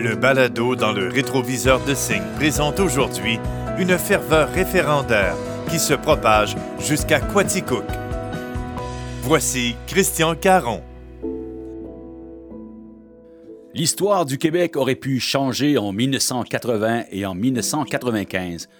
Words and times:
Le 0.00 0.16
balado 0.16 0.76
dans 0.76 0.92
le 0.92 1.08
rétroviseur 1.08 1.84
de 1.84 1.92
Signe 1.92 2.22
présente 2.36 2.80
aujourd'hui 2.80 3.38
une 3.78 3.98
ferveur 3.98 4.50
référendaire 4.50 5.36
qui 5.68 5.78
se 5.78 5.92
propage 5.92 6.56
jusqu'à 6.78 7.20
Quaticook. 7.20 7.84
Voici 9.20 9.76
Christian 9.86 10.36
Caron. 10.36 10.80
L'histoire 13.74 14.24
du 14.24 14.38
Québec 14.38 14.76
aurait 14.76 14.94
pu 14.94 15.20
changer 15.20 15.76
en 15.76 15.92
1980 15.92 17.04
et 17.10 17.26
en 17.26 17.34
1995. 17.34 18.70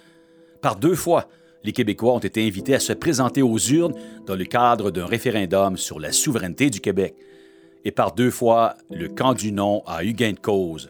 Par 0.59 0.75
deux 0.75 0.95
fois, 0.95 1.27
les 1.63 1.71
Québécois 1.71 2.15
ont 2.15 2.19
été 2.19 2.47
invités 2.47 2.73
à 2.73 2.79
se 2.79 2.93
présenter 2.93 3.43
aux 3.43 3.59
urnes 3.59 3.93
dans 4.25 4.35
le 4.35 4.45
cadre 4.45 4.89
d'un 4.89 5.05
référendum 5.05 5.77
sur 5.77 5.99
la 5.99 6.13
souveraineté 6.13 6.71
du 6.71 6.79
Québec. 6.79 7.13
Et 7.85 7.91
par 7.91 8.15
deux 8.15 8.31
fois, 8.31 8.73
le 8.89 9.07
camp 9.07 9.35
du 9.35 9.51
non 9.51 9.83
a 9.85 10.03
eu 10.03 10.13
gain 10.13 10.31
de 10.31 10.39
cause. 10.39 10.89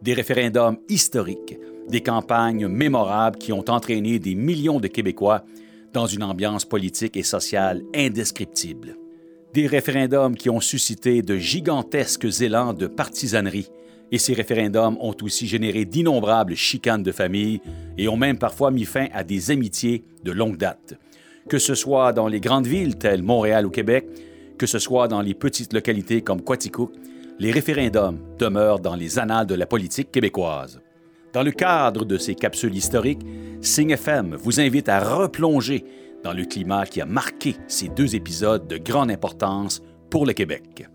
Des 0.00 0.14
référendums 0.14 0.78
historiques, 0.88 1.58
des 1.88 2.02
campagnes 2.02 2.68
mémorables 2.68 3.38
qui 3.38 3.52
ont 3.52 3.64
entraîné 3.68 4.20
des 4.20 4.36
millions 4.36 4.78
de 4.78 4.86
Québécois 4.86 5.44
dans 5.92 6.06
une 6.06 6.22
ambiance 6.22 6.64
politique 6.64 7.16
et 7.16 7.24
sociale 7.24 7.82
indescriptible. 7.94 8.96
Des 9.54 9.66
référendums 9.66 10.36
qui 10.36 10.50
ont 10.50 10.60
suscité 10.60 11.22
de 11.22 11.36
gigantesques 11.36 12.40
élans 12.40 12.74
de 12.74 12.86
partisanerie, 12.86 13.70
et 14.12 14.18
ces 14.18 14.34
référendums 14.34 14.96
ont 15.00 15.16
aussi 15.22 15.48
généré 15.48 15.84
d'innombrables 15.84 16.54
chicanes 16.54 17.02
de 17.02 17.12
famille 17.12 17.60
et 17.98 18.08
ont 18.08 18.16
même 18.16 18.38
parfois 18.38 18.70
mis 18.70 18.84
fin 18.84 19.08
à 19.12 19.24
des 19.24 19.50
amitiés 19.50 20.04
de 20.22 20.30
longue 20.30 20.58
date. 20.58 20.94
Que 21.48 21.58
ce 21.58 21.74
soit 21.74 22.12
dans 22.12 22.28
les 22.28 22.40
grandes 22.40 22.66
villes 22.66 22.96
telles 22.96 23.22
Montréal 23.22 23.66
ou 23.66 23.70
Québec, 23.70 24.06
que 24.58 24.66
ce 24.66 24.78
soit 24.78 25.08
dans 25.08 25.22
les 25.22 25.34
petites 25.34 25.72
localités 25.72 26.22
comme 26.22 26.42
Quaticook, 26.42 26.92
les 27.38 27.52
référendums 27.52 28.18
demeurent 28.38 28.80
dans 28.80 28.96
les 28.96 29.18
annales 29.18 29.46
de 29.46 29.54
la 29.54 29.66
politique 29.66 30.10
québécoise. 30.10 30.80
Dans 31.32 31.42
le 31.42 31.52
cadre 31.52 32.04
de 32.04 32.18
ces 32.18 32.34
capsules 32.34 32.74
historiques, 32.74 33.24
Sing 33.60 33.90
FM 33.90 34.34
vous 34.34 34.60
invite 34.60 34.88
à 34.88 35.00
replonger 35.00 35.84
dans 36.24 36.32
le 36.32 36.44
climat 36.44 36.86
qui 36.86 37.00
a 37.00 37.06
marqué 37.06 37.56
ces 37.68 37.88
deux 37.88 38.16
épisodes 38.16 38.66
de 38.66 38.76
grande 38.76 39.10
importance 39.10 39.82
pour 40.10 40.26
le 40.26 40.32
Québec. 40.32 40.86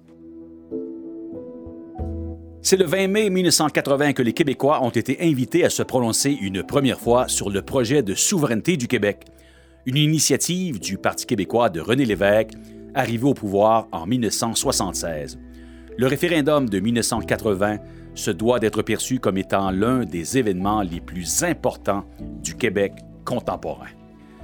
C'est 2.62 2.78
le 2.78 2.86
20 2.86 3.08
mai 3.08 3.30
1980 3.30 4.14
que 4.14 4.22
les 4.22 4.34
Québécois 4.34 4.84
ont 4.84 4.90
été 4.90 5.18
invités 5.22 5.64
à 5.64 5.70
se 5.70 5.84
prononcer 5.84 6.32
une 6.32 6.64
première 6.64 7.00
fois 7.00 7.28
sur 7.28 7.50
le 7.50 7.62
projet 7.62 8.04
de 8.04 8.16
souveraineté 8.16 8.78
du 8.78 8.88
Québec, 8.88 9.26
une 9.86 9.98
initiative 9.98 10.80
du 10.80 10.98
Parti 10.98 11.26
québécois 11.26 11.70
de 11.70 11.82
René 11.82 12.06
Lévesque, 12.06 12.52
arrivé 12.96 13.26
au 13.26 13.34
pouvoir 13.34 13.88
en 13.92 14.06
1976. 14.06 15.38
Le 15.98 16.08
référendum 16.08 16.68
de 16.68 16.80
1980 16.80 17.78
se 18.16 18.32
doit 18.32 18.60
d'être 18.60 18.82
perçu 18.82 19.20
comme 19.20 19.38
étant 19.38 19.70
l'un 19.70 20.06
des 20.06 20.38
événements 20.38 20.82
les 20.82 21.00
plus 21.00 21.44
importants 21.44 22.04
du 22.42 22.56
Québec 22.56 22.94
contemporain. 23.26 23.88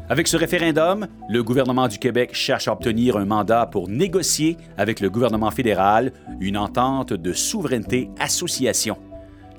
Avec 0.09 0.27
ce 0.27 0.37
référendum, 0.37 1.07
le 1.29 1.43
gouvernement 1.43 1.87
du 1.87 1.97
Québec 1.97 2.31
cherche 2.33 2.67
à 2.67 2.73
obtenir 2.73 3.17
un 3.17 3.25
mandat 3.25 3.65
pour 3.65 3.87
négocier 3.87 4.57
avec 4.77 4.99
le 4.99 5.09
gouvernement 5.09 5.51
fédéral 5.51 6.11
une 6.39 6.57
entente 6.57 7.13
de 7.13 7.33
souveraineté-association. 7.33 8.97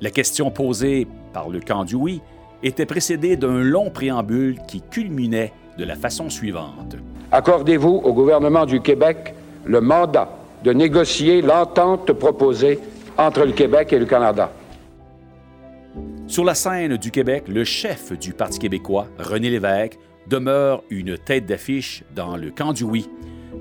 La 0.01 0.11
question 0.11 0.51
posée 0.51 1.07
par 1.33 1.49
le 1.49 1.61
camp 1.61 1.85
du 1.85 1.95
oui 1.95 2.21
était 2.63 2.87
précédée 2.87 3.37
d'un 3.37 3.61
long 3.61 3.91
préambule 3.91 4.59
qui 4.67 4.81
culminait 4.81 5.53
de 5.79 5.85
la 5.85 5.97
façon 5.97 6.31
suivante. 6.31 6.97
Accordez-vous 7.33 8.01
au 8.05 8.13
gouvernement 8.13 8.67
du 8.67 8.81
Québec 8.81 9.35
le 9.65 9.81
mandat 9.81 10.40
de 10.65 10.73
négocier 10.73 11.43
l'entente 11.43 12.13
proposée 12.13 12.79
entre 13.17 13.45
le 13.45 13.53
Québec 13.53 13.93
et 13.93 13.99
le 13.99 14.07
Canada. 14.07 14.53
Sur 16.27 16.45
la 16.45 16.55
scène 16.55 16.97
du 16.97 17.11
Québec, 17.11 17.45
le 17.49 17.65
chef 17.65 18.17
du 18.19 18.33
Parti 18.33 18.59
québécois, 18.59 19.09
René 19.19 19.51
Lévesque, 19.51 19.99
demeure 20.29 20.85
une 20.91 21.19
tête 21.19 21.47
d'affiche 21.47 22.05
dans 22.15 22.37
le 22.37 22.51
camp 22.51 22.73
du 22.73 22.85
oui. 22.85 23.09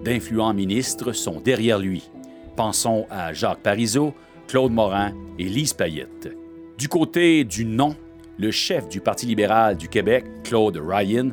D'influents 0.04 0.54
ministres 0.54 1.14
sont 1.14 1.42
derrière 1.42 1.80
lui. 1.80 2.10
Pensons 2.56 3.08
à 3.10 3.34
Jacques 3.34 3.64
Parizeau, 3.64 4.14
Claude 4.48 4.72
Morin 4.72 5.14
et 5.40 5.46
Lise 5.46 5.74
Payette. 5.74 6.30
Du 6.78 6.88
côté 6.88 7.44
du 7.44 7.66
non, 7.66 7.96
le 8.38 8.52
chef 8.52 8.88
du 8.88 9.02
Parti 9.02 9.26
libéral 9.26 9.76
du 9.76 9.90
Québec, 9.90 10.26
Claude 10.44 10.78
Ryan, 10.78 11.30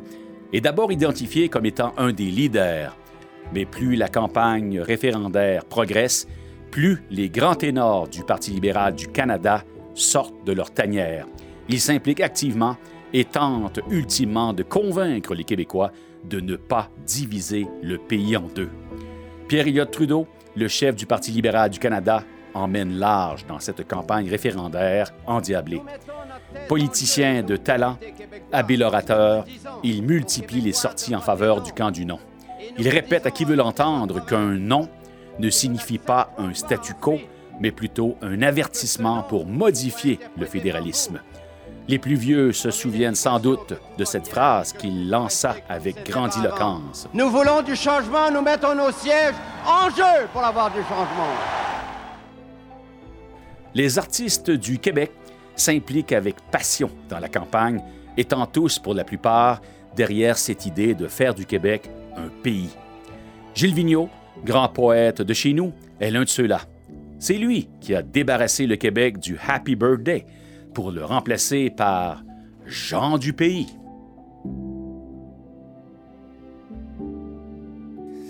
est 0.53 0.61
d'abord 0.61 0.91
identifié 0.91 1.49
comme 1.49 1.65
étant 1.65 1.93
un 1.97 2.11
des 2.11 2.25
leaders. 2.25 2.95
Mais 3.53 3.65
plus 3.65 3.95
la 3.95 4.07
campagne 4.07 4.79
référendaire 4.79 5.65
progresse, 5.65 6.27
plus 6.71 7.03
les 7.09 7.29
grands 7.29 7.55
ténors 7.55 8.07
du 8.07 8.23
Parti 8.23 8.51
libéral 8.51 8.95
du 8.95 9.07
Canada 9.07 9.63
sortent 9.95 10.45
de 10.45 10.51
leur 10.51 10.71
tanière. 10.71 11.25
Ils 11.69 11.79
s'impliquent 11.79 12.21
activement 12.21 12.77
et 13.13 13.25
tente 13.25 13.79
ultimement 13.89 14.53
de 14.53 14.63
convaincre 14.63 15.33
les 15.33 15.43
Québécois 15.43 15.91
de 16.23 16.39
ne 16.39 16.55
pas 16.55 16.89
diviser 17.05 17.67
le 17.81 17.97
pays 17.97 18.35
en 18.35 18.47
deux. 18.53 18.69
Pierre 19.47 19.67
Elliott 19.67 19.89
Trudeau, 19.89 20.27
le 20.55 20.67
chef 20.67 20.95
du 20.95 21.05
Parti 21.05 21.31
libéral 21.31 21.69
du 21.69 21.79
Canada, 21.79 22.23
emmène 22.53 22.97
large 22.97 23.45
dans 23.45 23.59
cette 23.59 23.87
campagne 23.87 24.29
référendaire 24.29 25.13
endiablée. 25.25 25.81
Politicien 26.67 27.43
de 27.43 27.55
talent, 27.55 27.97
habile 28.51 28.83
orateur, 28.83 29.45
il 29.83 30.03
multiplie 30.03 30.61
les 30.61 30.73
sorties 30.73 31.15
en 31.15 31.21
faveur 31.21 31.61
du 31.61 31.71
camp 31.71 31.91
du 31.91 32.05
non. 32.05 32.19
Il 32.79 32.89
répète 32.89 33.25
à 33.25 33.31
qui 33.31 33.43
veut 33.43 33.55
l'entendre 33.55 34.23
qu'un 34.23 34.53
non 34.53 34.87
ne 35.39 35.49
signifie 35.49 35.97
pas 35.97 36.29
un 36.37 36.53
statu 36.53 36.93
quo, 36.93 37.19
mais 37.59 37.71
plutôt 37.71 38.17
un 38.21 38.43
avertissement 38.43 39.23
pour 39.23 39.47
modifier 39.47 40.19
le 40.37 40.45
fédéralisme. 40.45 41.19
Les 41.87 41.97
plus 41.97 42.15
vieux 42.15 42.51
se 42.51 42.69
souviennent 42.69 43.15
sans 43.15 43.39
doute 43.39 43.73
de 43.97 44.05
cette 44.05 44.27
phrase 44.27 44.73
qu'il 44.73 45.09
lança 45.09 45.55
avec 45.69 46.07
grandiloquence. 46.07 47.07
Nous 47.13 47.29
voulons 47.31 47.63
du 47.63 47.75
changement, 47.75 48.29
nous 48.29 48.41
mettons 48.41 48.75
nos 48.75 48.91
sièges 48.91 49.33
en 49.65 49.89
jeu 49.89 50.27
pour 50.31 50.43
avoir 50.43 50.69
du 50.69 50.81
changement. 50.81 51.33
Les 53.73 53.97
artistes 53.97 54.51
du 54.51 54.77
Québec 54.77 55.11
s'impliquent 55.55 56.13
avec 56.13 56.35
passion 56.51 56.91
dans 57.09 57.19
la 57.19 57.29
campagne, 57.29 57.81
étant 58.17 58.45
tous, 58.45 58.77
pour 58.77 58.93
la 58.93 59.03
plupart, 59.03 59.61
derrière 59.95 60.37
cette 60.37 60.65
idée 60.65 60.93
de 60.93 61.07
faire 61.07 61.33
du 61.33 61.45
Québec 61.45 61.89
un 62.17 62.29
pays. 62.43 62.69
Gilles 63.55 63.73
Vigneault, 63.73 64.09
grand 64.43 64.67
poète 64.69 65.21
de 65.21 65.33
chez 65.33 65.53
nous, 65.53 65.73
est 65.99 66.11
l'un 66.11 66.23
de 66.23 66.29
ceux-là. 66.29 66.61
C'est 67.19 67.37
lui 67.37 67.69
qui 67.81 67.95
a 67.95 68.03
débarrassé 68.03 68.67
le 68.67 68.75
Québec 68.75 69.19
du 69.19 69.37
Happy 69.47 69.75
Birthday, 69.75 70.25
pour 70.73 70.91
le 70.91 71.03
remplacer 71.03 71.71
par 71.71 72.23
Jean 72.65 73.17
du 73.17 73.33
pays. 73.33 73.67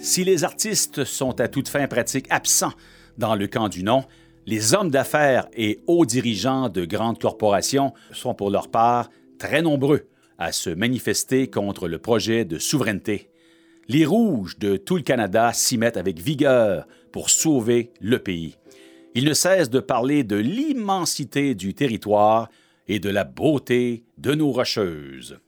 Si 0.02 0.24
les 0.24 0.46
artistes 0.46 1.04
sont 1.04 1.42
à 1.42 1.50
toute 1.50 1.68
fin 1.68 1.88
pratique 1.88 2.28
absents 2.30 2.72
dans 3.18 3.36
le 3.36 3.48
camp 3.48 3.68
du 3.68 3.84
non, 3.84 4.06
les 4.46 4.74
hommes 4.74 4.90
d'affaires 4.90 5.48
et 5.54 5.82
hauts 5.88 6.06
dirigeants 6.06 6.70
de 6.70 6.86
grandes 6.86 7.20
corporations 7.20 7.94
sont 8.14 8.34
pour 8.34 8.50
leur 8.50 8.70
part 8.70 9.10
très 9.38 9.62
nombreux 9.62 10.08
à 10.38 10.54
se 10.54 10.70
manifester 10.70 11.50
contre 11.50 11.90
le 11.90 11.98
projet 11.98 12.46
de 12.46 12.58
souveraineté. 12.58 13.30
Les 13.90 14.06
rouges 14.06 14.60
de 14.60 14.76
tout 14.76 14.98
le 14.98 15.02
Canada 15.02 15.52
s'y 15.54 15.78
mettent 15.78 15.96
avec 15.96 16.20
vigueur 16.20 16.86
pour 17.14 17.30
sauver 17.30 17.92
le 18.02 18.20
pays. 18.20 18.58
Il 19.16 19.24
ne 19.24 19.34
cesse 19.34 19.70
de 19.70 19.80
parler 19.80 20.26
de 20.26 20.36
l'immensité 20.36 21.56
du 21.56 21.74
territoire 21.74 22.50
et 22.90 23.00
de 23.00 23.10
la 23.10 23.24
beauté 23.24 24.04
de 24.18 24.34
nos 24.34 24.52
rocheuses. 24.52 25.40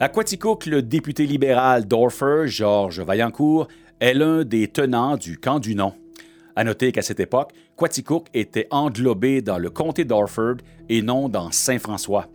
À 0.00 0.10
Quaticook, 0.10 0.66
le 0.66 0.82
député 0.82 1.26
libéral 1.26 1.86
d'Orfer, 1.86 2.46
Georges 2.46 3.00
Vaillancourt, 3.00 3.68
est 3.98 4.12
l'un 4.12 4.44
des 4.44 4.68
tenants 4.68 5.16
du 5.16 5.38
camp 5.38 5.58
du 5.58 5.74
non. 5.74 5.94
À 6.54 6.64
noter 6.64 6.92
qu'à 6.92 7.00
cette 7.00 7.20
époque, 7.20 7.52
Quaticook 7.76 8.28
était 8.34 8.68
englobé 8.70 9.40
dans 9.40 9.58
le 9.58 9.70
comté 9.70 10.04
d'Orford 10.04 10.56
et 10.90 11.00
non 11.00 11.30
dans 11.30 11.50
Saint-François. 11.50 12.28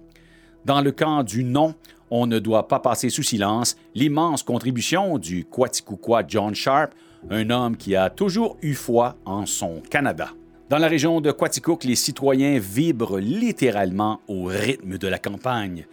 Dans 0.66 0.82
le 0.82 0.92
camp 0.92 1.22
du 1.22 1.44
non, 1.44 1.76
on 2.12 2.28
ne 2.28 2.38
doit 2.38 2.68
pas 2.68 2.80
passer 2.80 3.10
sous 3.10 3.24
silence 3.24 3.76
l'immense 3.96 4.44
contribution 4.44 5.18
du 5.18 5.46
Quaticouquois 5.46 6.24
John 6.28 6.54
Sharp 6.54 6.94
un 7.30 7.50
homme 7.50 7.78
qui 7.78 7.96
a 7.96 8.10
toujours 8.10 8.58
eu 8.62 8.74
foi 8.74 9.16
en 9.26 9.46
son 9.46 9.82
Canada. 9.90 10.30
Dans 10.70 10.78
la 10.78 10.88
région 10.88 11.22
de 11.22 11.32
Quaticook, 11.32 11.84
les 11.84 11.96
citoyens 11.96 12.58
vibrent 12.58 13.20
littéralement 13.20 14.22
au 14.28 14.46
rythme 14.46 14.98
de 14.98 15.08
la 15.08 15.20
campagne. 15.20 15.86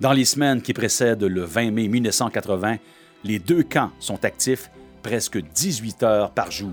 Dans 0.00 0.12
les 0.12 0.24
semaines 0.24 0.60
qui 0.60 0.72
précèdent 0.72 1.22
le 1.22 1.42
20 1.42 1.70
mai 1.70 1.88
1980, 1.88 2.76
les 3.22 3.38
deux 3.38 3.62
camps 3.62 3.92
sont 4.00 4.24
actifs 4.24 4.70
presque 5.02 5.38
18 5.38 6.02
heures 6.02 6.30
par 6.32 6.50
jour. 6.50 6.72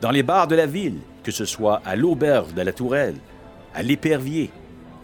Dans 0.00 0.10
les 0.10 0.22
bars 0.22 0.48
de 0.48 0.54
la 0.54 0.66
ville, 0.66 1.00
que 1.22 1.30
ce 1.32 1.44
soit 1.44 1.82
à 1.84 1.94
l'auberge 1.94 2.54
de 2.54 2.62
la 2.62 2.72
Tourelle, 2.72 3.16
à 3.74 3.82
l'Épervier 3.82 4.50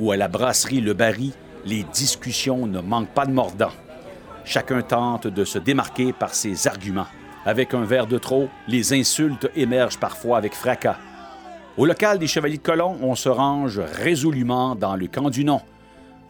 ou 0.01 0.11
à 0.11 0.17
la 0.17 0.29
brasserie 0.29 0.81
Le 0.81 0.95
Barry, 0.95 1.33
les 1.65 1.85
discussions 1.85 2.67
ne 2.67 2.81
manquent 2.81 3.15
pas 3.15 3.27
de 3.27 3.33
mordant. 3.33 3.73
Chacun 4.45 4.83
tente 4.83 5.27
de 5.27 5.45
se 5.45 5.59
démarquer 5.59 6.13
par 6.13 6.35
ses 6.35 6.67
arguments. 6.67 7.07
Avec 7.47 7.75
un 7.75 7.85
verre 7.85 8.07
de 8.07 8.19
trop, 8.19 8.49
les 8.69 8.93
insultes 8.93 9.51
émergent 9.57 9.99
parfois 9.99 10.39
avec 10.39 10.55
fracas. 10.55 10.99
Au 11.77 11.87
local 11.87 12.19
des 12.19 12.27
Chevaliers 12.27 12.59
de 12.59 12.63
Colomb, 12.63 12.99
on 13.03 13.15
se 13.15 13.29
range 13.29 13.81
résolument 13.81 14.75
dans 14.75 14.97
le 14.97 15.09
camp 15.09 15.31
du 15.31 15.45
non. 15.45 15.61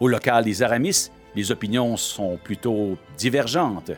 Au 0.00 0.08
local 0.08 0.44
des 0.44 0.62
Aramis, 0.62 1.10
les 1.34 1.50
opinions 1.50 1.96
sont 1.96 2.38
plutôt 2.42 2.96
divergentes. 3.18 3.92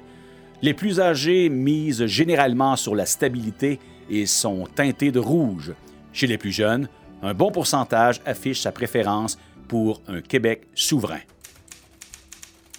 Les 0.63 0.75
plus 0.75 1.01
âgés 1.01 1.49
misent 1.49 2.07
généralement 2.07 2.77
sur 2.77 2.95
la 2.95 3.07
stabilité 3.07 3.79
et 4.11 4.27
sont 4.27 4.67
teintés 4.75 5.13
de 5.13 5.19
rouge. 5.19 5.73
Chez 6.13 6.27
les 6.27 6.39
plus 6.39 6.53
jeunes, 6.53 6.89
un 7.23 7.35
bon 7.35 7.51
pourcentage 7.51 8.21
affiche 8.25 8.61
sa 8.61 8.73
préférence 8.73 9.39
pour 9.67 10.03
un 10.09 10.21
Québec 10.21 10.67
souverain. 10.75 11.21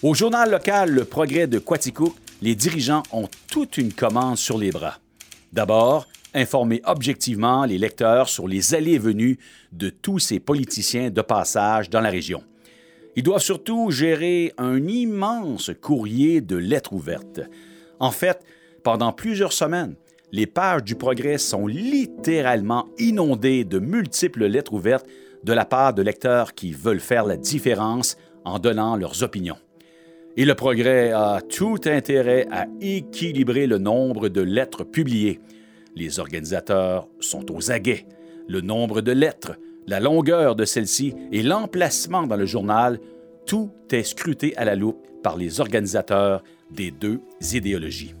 Au 0.02 0.14
journal 0.14 0.50
local 0.50 0.90
Le 0.90 1.04
Progrès 1.04 1.46
de 1.46 1.58
Quaticook, 1.58 2.14
les 2.40 2.54
dirigeants 2.54 3.02
ont 3.12 3.28
toute 3.50 3.78
une 3.78 3.92
commande 3.92 4.36
sur 4.36 4.58
les 4.58 4.70
bras. 4.70 4.98
D'abord, 5.52 6.06
informer 6.34 6.80
objectivement 6.84 7.64
les 7.64 7.78
lecteurs 7.78 8.28
sur 8.28 8.46
les 8.46 8.74
allées 8.74 8.92
et 8.92 8.98
venues 8.98 9.38
de 9.72 9.90
tous 9.90 10.18
ces 10.18 10.38
politiciens 10.38 11.10
de 11.10 11.20
passage 11.22 11.90
dans 11.90 12.00
la 12.00 12.10
région. 12.10 12.44
Ils 13.16 13.22
doivent 13.22 13.42
surtout 13.42 13.90
gérer 13.90 14.52
un 14.58 14.86
immense 14.86 15.72
courrier 15.80 16.40
de 16.40 16.56
lettres 16.56 16.92
ouvertes. 16.92 17.40
En 17.98 18.12
fait, 18.12 18.44
pendant 18.84 19.12
plusieurs 19.12 19.52
semaines, 19.52 19.96
les 20.30 20.46
pages 20.46 20.84
du 20.84 20.94
Progrès 20.94 21.38
sont 21.38 21.66
littéralement 21.66 22.86
inondées 22.98 23.64
de 23.64 23.78
multiples 23.78 24.46
lettres 24.46 24.74
ouvertes 24.74 25.06
de 25.44 25.52
la 25.52 25.64
part 25.64 25.94
de 25.94 26.02
lecteurs 26.02 26.54
qui 26.54 26.72
veulent 26.72 27.00
faire 27.00 27.24
la 27.24 27.36
différence 27.36 28.16
en 28.44 28.58
donnant 28.58 28.96
leurs 28.96 29.22
opinions. 29.22 29.58
Et 30.36 30.44
le 30.44 30.54
Progrès 30.54 31.10
a 31.10 31.40
tout 31.40 31.78
intérêt 31.86 32.46
à 32.50 32.66
équilibrer 32.80 33.66
le 33.66 33.78
nombre 33.78 34.28
de 34.28 34.40
lettres 34.40 34.84
publiées. 34.84 35.40
Les 35.96 36.20
organisateurs 36.20 37.08
sont 37.18 37.50
aux 37.52 37.72
aguets. 37.72 38.06
Le 38.46 38.60
nombre 38.60 39.00
de 39.00 39.12
lettres, 39.12 39.56
la 39.86 40.00
longueur 40.00 40.54
de 40.54 40.64
celles-ci 40.64 41.14
et 41.32 41.42
l'emplacement 41.42 42.26
dans 42.26 42.36
le 42.36 42.46
journal, 42.46 43.00
tout 43.46 43.70
est 43.90 44.04
scruté 44.04 44.56
à 44.56 44.64
la 44.64 44.76
loupe 44.76 45.04
par 45.22 45.36
les 45.36 45.60
organisateurs 45.60 46.42
des 46.70 46.90
deux 46.90 47.20
idéologies. 47.52 48.14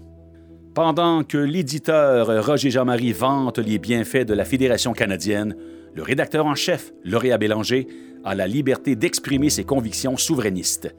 Pendant 0.74 1.24
que 1.24 1.38
l'éditeur 1.38 2.44
Roger 2.44 2.70
Jean-Marie 2.70 3.12
vante 3.12 3.58
les 3.58 3.78
bienfaits 3.78 4.24
de 4.24 4.34
la 4.34 4.44
Fédération 4.44 4.92
canadienne, 4.92 5.54
le 5.94 6.02
rédacteur 6.02 6.46
en 6.46 6.54
chef, 6.54 6.92
Lauréat 7.04 7.38
Bélanger, 7.38 7.86
a 8.24 8.34
la 8.34 8.46
liberté 8.46 8.96
d'exprimer 8.96 9.50
ses 9.50 9.64
convictions 9.64 10.16
souverainistes. 10.16 10.94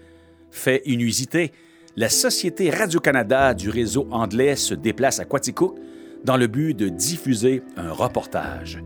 Fait 0.51 0.81
inusité, 0.85 1.51
la 1.95 2.09
Société 2.09 2.69
Radio-Canada 2.69 3.53
du 3.53 3.69
réseau 3.69 4.07
anglais 4.11 4.55
se 4.55 4.73
déplace 4.73 5.19
à 5.19 5.25
Quaticook 5.25 5.77
dans 6.23 6.37
le 6.37 6.47
but 6.47 6.73
de 6.73 6.89
diffuser 6.89 7.61
un 7.77 7.91
reportage. 7.91 8.81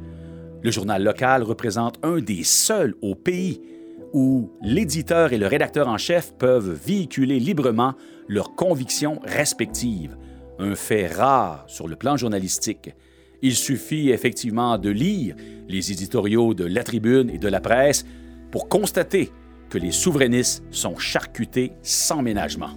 Le 0.61 0.71
journal 0.71 1.03
local 1.03 1.43
représente 1.43 1.99
un 2.03 2.19
des 2.19 2.43
seuls 2.43 2.95
au 3.01 3.15
pays 3.15 3.61
où 4.13 4.51
l'éditeur 4.61 5.33
et 5.33 5.37
le 5.37 5.47
rédacteur 5.47 5.87
en 5.87 5.97
chef 5.97 6.33
peuvent 6.37 6.71
véhiculer 6.71 7.39
librement 7.39 7.95
leurs 8.27 8.55
convictions 8.55 9.19
respectives, 9.23 10.15
un 10.59 10.75
fait 10.75 11.07
rare 11.07 11.65
sur 11.67 11.87
le 11.87 11.95
plan 11.95 12.15
journalistique. 12.15 12.93
Il 13.45 13.55
suffit 13.55 14.09
effectivement 14.09 14.77
de 14.77 14.89
lire 14.89 15.35
les 15.67 15.91
éditoriaux 15.91 16.53
de 16.53 16.63
La 16.63 16.81
Tribune 16.81 17.29
et 17.29 17.37
de 17.37 17.49
la 17.49 17.59
presse 17.59 18.05
pour 18.51 18.69
constater 18.69 19.31
que 19.69 19.77
les 19.77 19.91
souverainistes 19.91 20.63
sont 20.71 20.97
charcutés 20.97 21.73
sans 21.81 22.21
ménagement. 22.21 22.69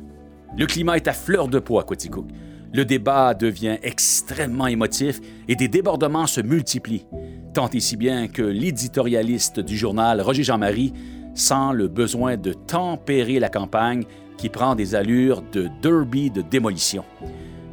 Le 0.58 0.66
climat 0.66 0.96
est 0.96 1.06
à 1.06 1.12
fleur 1.12 1.46
de 1.46 1.60
peau 1.60 1.78
à 1.78 1.84
Quaticook. 1.84 2.26
Le 2.74 2.84
débat 2.84 3.32
devient 3.34 3.76
extrêmement 3.84 4.66
émotif 4.66 5.20
et 5.46 5.54
des 5.54 5.68
débordements 5.68 6.26
se 6.26 6.40
multiplient, 6.40 7.06
tant 7.54 7.70
et 7.70 7.78
si 7.78 7.96
bien 7.96 8.26
que 8.26 8.42
l'éditorialiste 8.42 9.60
du 9.60 9.76
journal, 9.76 10.20
Roger 10.20 10.42
Jean-Marie, 10.42 10.92
sent 11.36 11.74
le 11.74 11.86
besoin 11.86 12.36
de 12.36 12.52
tempérer 12.52 13.38
la 13.38 13.50
campagne 13.50 14.02
qui 14.36 14.48
prend 14.48 14.74
des 14.74 14.96
allures 14.96 15.42
de 15.42 15.68
derby 15.80 16.28
de 16.32 16.42
démolition. 16.42 17.04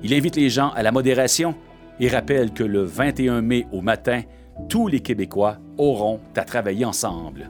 Il 0.03 0.13
invite 0.13 0.35
les 0.35 0.51
gens 0.51 0.69
à 0.75 0.83
la 0.83 0.91
modération 0.91 1.55
et 1.99 2.07
rappelle 2.07 2.53
que 2.53 2.63
le 2.63 2.83
21 2.83 3.41
mai 3.41 3.67
au 3.71 3.81
matin, 3.81 4.21
tous 4.69 4.87
les 4.87 4.99
Québécois 4.99 5.57
auront 5.77 6.19
à 6.35 6.43
travailler 6.43 6.85
ensemble. 6.85 7.49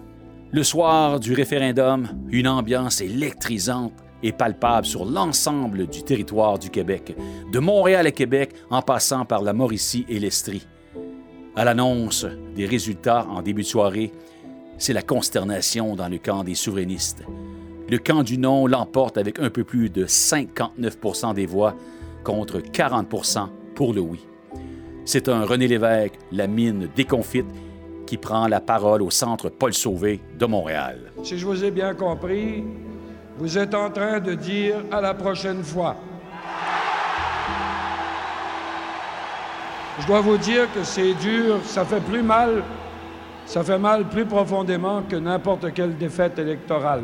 Le 0.51 0.63
soir 0.63 1.19
du 1.19 1.33
référendum, 1.33 2.07
une 2.29 2.47
ambiance 2.47 3.01
électrisante 3.01 3.93
est 4.21 4.31
palpable 4.31 4.85
sur 4.85 5.05
l'ensemble 5.05 5.87
du 5.87 6.03
territoire 6.03 6.59
du 6.59 6.69
Québec, 6.69 7.15
de 7.51 7.59
Montréal 7.59 8.07
à 8.07 8.11
Québec 8.11 8.53
en 8.69 8.81
passant 8.81 9.25
par 9.25 9.41
la 9.41 9.53
Mauricie 9.53 10.05
et 10.07 10.19
l'Estrie. 10.19 10.67
À 11.55 11.65
l'annonce 11.65 12.25
des 12.55 12.65
résultats 12.65 13.27
en 13.29 13.41
début 13.41 13.63
de 13.63 13.67
soirée, 13.67 14.11
c'est 14.77 14.93
la 14.93 15.01
consternation 15.01 15.95
dans 15.95 16.07
le 16.07 16.17
camp 16.17 16.43
des 16.43 16.55
souverainistes. 16.55 17.23
Le 17.89 17.97
camp 17.97 18.23
du 18.23 18.37
non 18.37 18.65
l'emporte 18.65 19.17
avec 19.17 19.39
un 19.39 19.49
peu 19.49 19.63
plus 19.63 19.89
de 19.89 20.05
59 20.05 21.33
des 21.35 21.45
voix 21.45 21.75
contre 22.23 22.59
40% 22.59 23.49
pour 23.75 23.93
le 23.93 24.01
oui. 24.01 24.19
C'est 25.05 25.27
un 25.27 25.43
René 25.43 25.67
Lévesque, 25.67 26.13
la 26.31 26.47
mine 26.47 26.87
déconfite, 26.95 27.45
qui 28.05 28.17
prend 28.17 28.47
la 28.47 28.61
parole 28.61 29.01
au 29.01 29.09
centre 29.09 29.49
Paul 29.49 29.73
Sauvé 29.73 30.21
de 30.39 30.45
Montréal. 30.45 31.11
Si 31.23 31.37
je 31.37 31.45
vous 31.45 31.63
ai 31.63 31.71
bien 31.71 31.93
compris, 31.93 32.63
vous 33.37 33.57
êtes 33.57 33.75
en 33.75 33.89
train 33.89 34.21
de 34.21 34.33
dire 34.33 34.75
à 34.91 35.01
la 35.01 35.13
prochaine 35.13 35.61
fois. 35.61 35.97
Je 39.99 40.07
dois 40.07 40.21
vous 40.21 40.37
dire 40.37 40.71
que 40.73 40.83
c'est 40.83 41.13
dur, 41.15 41.59
ça 41.65 41.83
fait 41.83 42.01
plus 42.01 42.23
mal, 42.23 42.63
ça 43.45 43.61
fait 43.61 43.77
mal 43.77 44.07
plus 44.07 44.25
profondément 44.25 45.03
que 45.03 45.17
n'importe 45.17 45.73
quelle 45.73 45.97
défaite 45.97 46.39
électorale. 46.39 47.03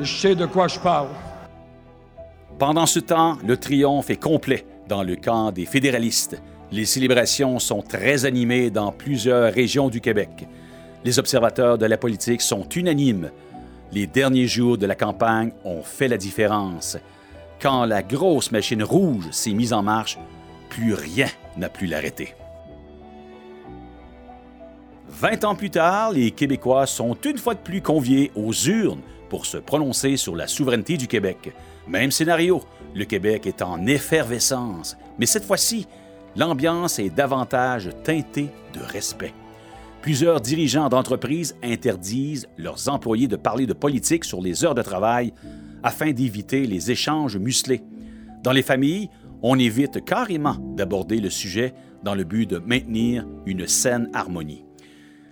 Et 0.00 0.04
je 0.04 0.16
sais 0.16 0.34
de 0.36 0.46
quoi 0.46 0.68
je 0.68 0.78
parle. 0.78 1.08
Pendant 2.58 2.86
ce 2.86 3.00
temps, 3.00 3.36
le 3.44 3.56
triomphe 3.56 4.10
est 4.10 4.22
complet 4.22 4.64
dans 4.88 5.02
le 5.02 5.16
camp 5.16 5.50
des 5.50 5.66
fédéralistes. 5.66 6.40
Les 6.72 6.86
célébrations 6.86 7.58
sont 7.58 7.82
très 7.82 8.24
animées 8.24 8.70
dans 8.70 8.92
plusieurs 8.92 9.52
régions 9.52 9.90
du 9.90 10.00
Québec. 10.00 10.48
Les 11.04 11.18
observateurs 11.18 11.76
de 11.76 11.84
la 11.84 11.98
politique 11.98 12.40
sont 12.40 12.66
unanimes. 12.70 13.30
Les 13.92 14.06
derniers 14.06 14.46
jours 14.46 14.78
de 14.78 14.86
la 14.86 14.94
campagne 14.94 15.52
ont 15.66 15.82
fait 15.82 16.08
la 16.08 16.16
différence. 16.16 16.96
Quand 17.60 17.84
la 17.84 18.02
grosse 18.02 18.50
machine 18.52 18.82
rouge 18.82 19.28
s'est 19.32 19.52
mise 19.52 19.74
en 19.74 19.82
marche, 19.82 20.16
plus 20.70 20.94
rien 20.94 21.26
n'a 21.58 21.68
pu 21.68 21.84
l'arrêter. 21.84 22.34
Vingt 25.10 25.44
ans 25.44 25.54
plus 25.54 25.68
tard, 25.68 26.12
les 26.12 26.30
Québécois 26.30 26.86
sont 26.86 27.14
une 27.26 27.36
fois 27.36 27.52
de 27.52 27.60
plus 27.60 27.82
conviés 27.82 28.32
aux 28.34 28.54
urnes 28.54 29.02
pour 29.28 29.44
se 29.44 29.58
prononcer 29.58 30.16
sur 30.16 30.34
la 30.34 30.46
souveraineté 30.46 30.96
du 30.96 31.06
Québec. 31.06 31.52
Même 31.86 32.10
scénario, 32.10 32.62
le 32.94 33.04
Québec 33.04 33.46
est 33.46 33.60
en 33.60 33.86
effervescence, 33.86 34.96
mais 35.18 35.26
cette 35.26 35.44
fois-ci, 35.44 35.86
l'ambiance 36.36 36.98
est 36.98 37.10
davantage 37.10 37.90
teintée 38.04 38.48
de 38.74 38.80
respect. 38.80 39.34
Plusieurs 40.00 40.40
dirigeants 40.40 40.88
d'entreprises 40.88 41.56
interdisent 41.62 42.48
leurs 42.58 42.88
employés 42.88 43.28
de 43.28 43.36
parler 43.36 43.66
de 43.66 43.72
politique 43.72 44.24
sur 44.24 44.40
les 44.40 44.64
heures 44.64 44.74
de 44.74 44.82
travail 44.82 45.32
afin 45.82 46.10
d'éviter 46.10 46.66
les 46.66 46.90
échanges 46.90 47.36
musclés. 47.36 47.82
Dans 48.42 48.52
les 48.52 48.62
familles, 48.62 49.10
on 49.42 49.58
évite 49.58 50.04
carrément 50.04 50.56
d'aborder 50.76 51.20
le 51.20 51.30
sujet 51.30 51.74
dans 52.02 52.14
le 52.14 52.24
but 52.24 52.48
de 52.48 52.58
maintenir 52.58 53.26
une 53.46 53.66
saine 53.66 54.10
harmonie. 54.12 54.64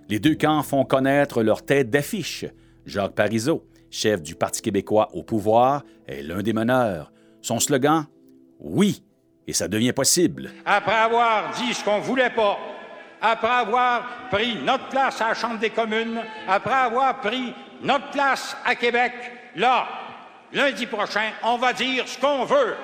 Les 0.09 0.19
deux 0.19 0.35
camps 0.35 0.63
font 0.63 0.83
connaître 0.83 1.43
leur 1.43 1.63
tête 1.63 1.89
d'affiche. 1.89 2.45
Jacques 2.85 3.15
Parizeau, 3.15 3.65
chef 3.89 4.21
du 4.21 4.35
Parti 4.35 4.61
québécois 4.61 5.09
au 5.13 5.23
pouvoir, 5.23 5.83
est 6.07 6.21
l'un 6.21 6.41
des 6.41 6.53
meneurs. 6.53 7.11
Son 7.41 7.59
slogan 7.59 8.05
Oui, 8.59 9.03
et 9.47 9.53
ça 9.53 9.67
devient 9.67 9.93
possible. 9.93 10.51
Après 10.65 10.95
avoir 10.95 11.51
dit 11.51 11.73
ce 11.73 11.83
qu'on 11.83 11.97
ne 11.97 12.03
voulait 12.03 12.29
pas, 12.29 12.57
après 13.21 13.47
avoir 13.47 14.03
pris 14.31 14.57
notre 14.63 14.89
place 14.89 15.21
à 15.21 15.29
la 15.29 15.33
Chambre 15.33 15.59
des 15.59 15.69
communes, 15.69 16.21
après 16.47 16.73
avoir 16.73 17.19
pris 17.21 17.53
notre 17.83 18.09
place 18.11 18.55
à 18.65 18.75
Québec, 18.75 19.13
là, 19.55 19.87
lundi 20.53 20.85
prochain, 20.85 21.29
on 21.43 21.57
va 21.57 21.73
dire 21.73 22.07
ce 22.07 22.19
qu'on 22.19 22.45
veut. 22.45 22.75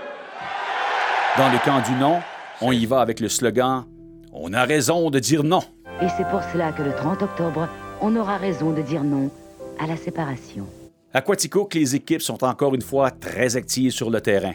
Dans 1.37 1.51
le 1.51 1.57
camp 1.63 1.81
du 1.81 1.91
non, 1.99 2.21
on 2.61 2.71
y 2.71 2.85
va 2.85 3.01
avec 3.01 3.19
le 3.19 3.29
slogan 3.29 3.85
On 4.33 4.53
a 4.53 4.63
raison 4.63 5.09
de 5.09 5.19
dire 5.19 5.43
non. 5.43 5.61
Et 6.01 6.07
c'est 6.15 6.27
pour 6.29 6.41
cela 6.51 6.71
que 6.71 6.83
le 6.83 6.93
30 6.95 7.23
octobre, 7.23 7.67
on 8.01 8.15
aura 8.15 8.37
raison 8.37 8.71
de 8.71 8.81
dire 8.81 9.03
non 9.03 9.31
à 9.79 9.87
la 9.87 9.97
séparation. 9.97 10.67
À 11.13 11.21
Quaticook, 11.21 11.73
les 11.73 11.95
équipes 11.95 12.21
sont 12.21 12.43
encore 12.43 12.75
une 12.75 12.81
fois 12.81 13.11
très 13.11 13.55
actives 13.55 13.91
sur 13.91 14.09
le 14.09 14.21
terrain. 14.21 14.53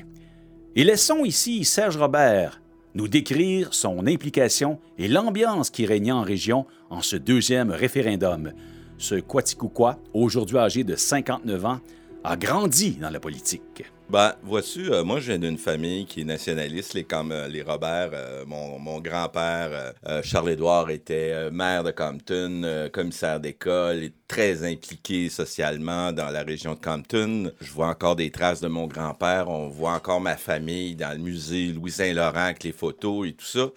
Et 0.75 0.85
laissons 0.85 1.27
ici 1.27 1.65
Serge 1.65 1.99
Robert 1.99 2.63
nous 2.95 3.07
décrire 3.07 3.75
son 3.75 4.07
implication 4.07 4.79
et 4.97 5.07
l'ambiance 5.07 5.69
qui 5.69 5.85
régnait 5.85 6.13
en 6.13 6.23
région 6.23 6.65
en 6.89 7.03
ce 7.03 7.17
deuxième 7.17 7.71
référendum. 7.71 8.53
Ce 8.97 9.17
Quaticouquois, 9.17 9.99
aujourd'hui 10.15 10.57
âgé 10.57 10.83
de 10.83 10.97
59 10.97 11.65
ans, 11.67 11.81
a 12.25 12.37
grandi 12.39 12.93
dans 12.93 13.11
la 13.11 13.21
politique. 13.21 13.85
Ben, 14.13 14.35
vois-tu, 14.43 14.93
euh, 14.93 15.05
moi, 15.05 15.21
je 15.21 15.29
viens 15.29 15.39
d'une 15.39 15.57
famille 15.57 16.05
qui 16.05 16.21
est 16.21 16.25
nationaliste, 16.25 16.93
les, 16.93 17.03
comme 17.05 17.33
euh, 17.33 17.49
les 17.49 17.63
Robert. 17.63 18.11
euh, 18.13 18.45
mon, 18.47 18.79
mon 18.79 19.01
grand-père, 19.01 19.95
euh, 20.07 20.23
Charles-Édouard, 20.23 20.91
était 20.91 21.51
maire 21.51 21.83
de 21.83 21.93
Compton, 21.93 22.91
commissaire 22.93 23.41
d'école, 23.41 24.05
et 24.05 24.13
très 24.29 24.71
impliqué 24.71 25.31
socialement 25.31 26.13
dans 26.13 26.29
la 26.29 26.43
région 26.43 26.75
de 26.75 26.79
Compton. 26.79 27.53
Je 27.63 27.73
vois 27.73 27.89
encore 27.89 28.15
des 28.15 28.31
traces 28.31 28.61
de 28.61 28.69
mon 28.69 28.87
grand-père. 28.87 29.49
On 29.49 29.69
voit 29.69 29.95
encore 29.95 30.21
ma 30.21 30.37
famille 30.37 30.95
dans 30.95 31.13
le 31.17 31.19
musée 31.19 31.69
Louis-Saint-Laurent 31.69 32.37
avec 32.37 32.65
les 32.65 32.73
photos 32.73 33.29
et 33.29 33.33
tout 33.33 33.47
ça. 33.47 33.71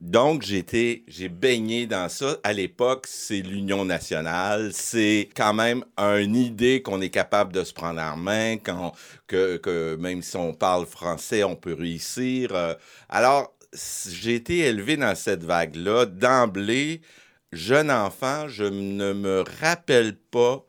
Donc, 0.00 0.50
été, 0.50 1.04
j'ai 1.08 1.28
baigné 1.28 1.86
dans 1.86 2.08
ça. 2.08 2.38
À 2.42 2.54
l'époque, 2.54 3.06
c'est 3.06 3.40
l'Union 3.42 3.84
nationale. 3.84 4.70
C'est 4.72 5.28
quand 5.36 5.52
même 5.52 5.84
une 5.98 6.36
idée 6.36 6.80
qu'on 6.80 7.02
est 7.02 7.10
capable 7.10 7.52
de 7.52 7.62
se 7.64 7.74
prendre 7.74 8.00
en 8.00 8.16
main, 8.16 8.56
quand, 8.56 8.92
que, 9.26 9.58
que 9.58 9.96
même 9.96 10.22
si 10.22 10.36
on 10.36 10.54
parle 10.54 10.86
français, 10.86 11.44
on 11.44 11.54
peut 11.54 11.74
réussir. 11.74 12.54
Euh, 12.54 12.74
alors, 13.10 13.54
j'ai 14.08 14.36
été 14.36 14.60
élevé 14.60 14.96
dans 14.96 15.14
cette 15.14 15.44
vague-là. 15.44 16.06
D'emblée, 16.06 17.02
jeune 17.52 17.90
enfant, 17.90 18.48
je 18.48 18.64
ne 18.64 19.12
me 19.12 19.44
rappelle 19.60 20.16
pas 20.16 20.64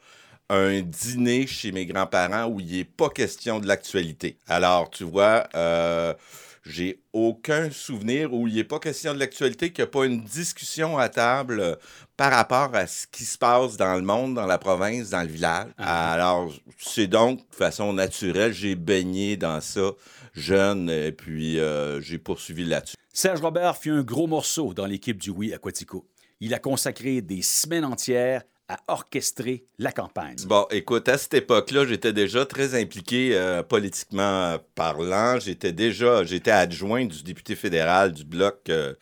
un 0.49 0.81
dîner 0.81 1.47
chez 1.47 1.71
mes 1.71 1.85
grands-parents 1.85 2.47
où 2.47 2.59
il 2.59 2.69
n'est 2.77 2.83
pas 2.83 3.09
question 3.09 3.59
de 3.61 3.67
l'actualité. 3.67 4.37
Alors, 4.47 4.89
tu 4.89 5.05
vois, 5.05 5.47
euh, 5.55 6.13
j'ai 6.63 7.01
aucun 7.13 7.71
souvenir 7.71 8.33
où 8.33 8.47
il 8.47 8.55
n'est 8.55 8.63
pas 8.63 8.79
question 8.79 9.13
de 9.13 9.19
l'actualité, 9.19 9.71
qu'il 9.71 9.83
n'y 9.83 9.87
a 9.89 9.91
pas 9.91 10.05
une 10.05 10.23
discussion 10.23 10.97
à 10.97 11.09
table 11.09 11.59
euh, 11.59 11.75
par 12.17 12.31
rapport 12.31 12.75
à 12.75 12.85
ce 12.85 13.07
qui 13.07 13.25
se 13.25 13.37
passe 13.37 13.77
dans 13.77 13.95
le 13.95 14.03
monde, 14.03 14.35
dans 14.35 14.45
la 14.45 14.57
province, 14.57 15.09
dans 15.09 15.21
le 15.21 15.27
village. 15.27 15.69
Alors, 15.77 16.51
c'est 16.77 17.07
donc 17.07 17.39
de 17.49 17.55
façon 17.55 17.93
naturelle, 17.93 18.53
j'ai 18.53 18.75
baigné 18.75 19.37
dans 19.37 19.59
ça 19.59 19.91
jeune 20.33 20.89
et 20.89 21.11
puis 21.11 21.59
euh, 21.59 21.99
j'ai 22.01 22.19
poursuivi 22.19 22.63
là-dessus. 22.63 22.95
Serge 23.11 23.41
Robert 23.41 23.75
fit 23.77 23.89
un 23.89 24.03
gros 24.03 24.27
morceau 24.27 24.73
dans 24.73 24.85
l'équipe 24.85 25.17
du 25.17 25.31
Oui 25.31 25.53
à 25.53 25.57
Quatico. 25.57 26.07
Il 26.39 26.53
a 26.53 26.59
consacré 26.59 27.21
des 27.21 27.41
semaines 27.41 27.85
entières 27.85 28.43
à 28.71 28.77
orchestrer 28.87 29.65
la 29.77 29.91
campagne. 29.91 30.35
Bon, 30.45 30.65
écoute, 30.71 31.09
à 31.09 31.17
cette 31.17 31.33
époque-là, 31.33 31.85
j'étais 31.85 32.13
déjà 32.13 32.45
très 32.45 32.79
impliqué 32.79 33.31
euh, 33.35 33.63
politiquement 33.63 34.57
parlant. 34.75 35.39
J'étais 35.39 35.71
déjà, 35.73 36.23
j'étais 36.23 36.51
adjoint 36.51 37.05
du 37.05 37.21
député 37.23 37.55
fédéral 37.55 38.13
du 38.13 38.23
bloc, 38.23 38.61
euh, 38.69 38.93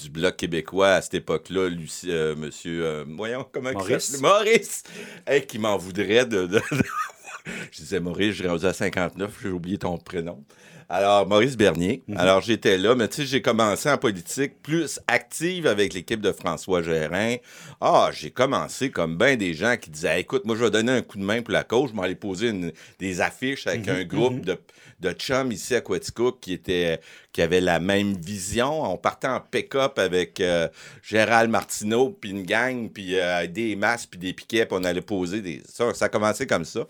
du 0.00 0.08
bloc 0.08 0.36
québécois 0.36 0.92
à 0.94 1.02
cette 1.02 1.14
époque-là, 1.14 1.68
Lucie, 1.68 2.10
euh, 2.10 2.34
Monsieur, 2.36 2.84
euh, 2.84 3.04
voyons 3.16 3.46
comment 3.52 3.72
Maurice. 3.72 4.18
Maurice, 4.20 4.82
Hey, 5.26 5.46
qui 5.46 5.58
m'en 5.58 5.76
voudrait 5.76 6.24
de. 6.24 6.46
de- 6.46 6.58
de- 6.58 6.62
Je 7.72 7.78
disais 7.78 8.00
Maurice, 8.00 8.30
je 8.34 8.40
suis 8.42 8.48
rendu 8.48 8.66
à 8.66 8.72
59, 8.72 9.30
j'ai 9.42 9.48
oublié 9.48 9.78
ton 9.78 9.96
prénom. 9.98 10.44
Alors, 10.90 11.26
Maurice 11.26 11.56
Bernier. 11.58 12.02
Alors, 12.16 12.40
j'étais 12.40 12.78
là, 12.78 12.94
mais 12.94 13.08
tu 13.08 13.16
sais, 13.16 13.26
j'ai 13.26 13.42
commencé 13.42 13.90
en 13.90 13.98
politique 13.98 14.62
plus 14.62 14.98
active 15.06 15.66
avec 15.66 15.92
l'équipe 15.92 16.20
de 16.22 16.32
François 16.32 16.82
Gérin. 16.82 17.36
Ah, 17.82 18.08
j'ai 18.12 18.30
commencé 18.30 18.90
comme 18.90 19.18
bien 19.18 19.36
des 19.36 19.52
gens 19.52 19.76
qui 19.76 19.90
disaient 19.90 20.18
écoute, 20.20 20.46
moi, 20.46 20.56
je 20.56 20.64
vais 20.64 20.70
donner 20.70 20.92
un 20.92 21.02
coup 21.02 21.18
de 21.18 21.24
main 21.24 21.42
pour 21.42 21.52
la 21.52 21.62
cause. 21.62 21.90
Je 21.90 21.94
m'en 21.94 22.04
allais 22.04 22.14
poser 22.14 22.48
une- 22.48 22.72
des 22.98 23.20
affiches 23.20 23.66
avec 23.66 23.86
un 23.88 24.04
groupe 24.04 24.40
de, 24.46 24.56
de 25.00 25.10
chums 25.12 25.52
ici 25.52 25.74
à 25.74 25.82
Quaticook 25.82 26.40
qui, 26.40 26.54
était, 26.54 27.00
qui 27.34 27.42
avait 27.42 27.60
la 27.60 27.80
même 27.80 28.14
vision. 28.14 28.90
On 28.90 28.96
partait 28.96 29.28
en 29.28 29.40
pick-up 29.40 29.98
avec 29.98 30.40
euh, 30.40 30.68
Gérald 31.02 31.50
Martineau, 31.50 32.16
puis 32.18 32.30
une 32.30 32.44
gang, 32.44 32.88
puis 32.90 33.20
euh, 33.20 33.46
des 33.46 33.76
masques, 33.76 34.08
puis 34.12 34.18
des 34.20 34.32
piquets, 34.32 34.64
puis 34.64 34.78
on 34.80 34.84
allait 34.84 35.02
poser 35.02 35.42
des. 35.42 35.60
Ça, 35.68 35.92
ça 35.92 36.06
a 36.06 36.08
commencé 36.08 36.46
comme 36.46 36.64
ça. 36.64 36.86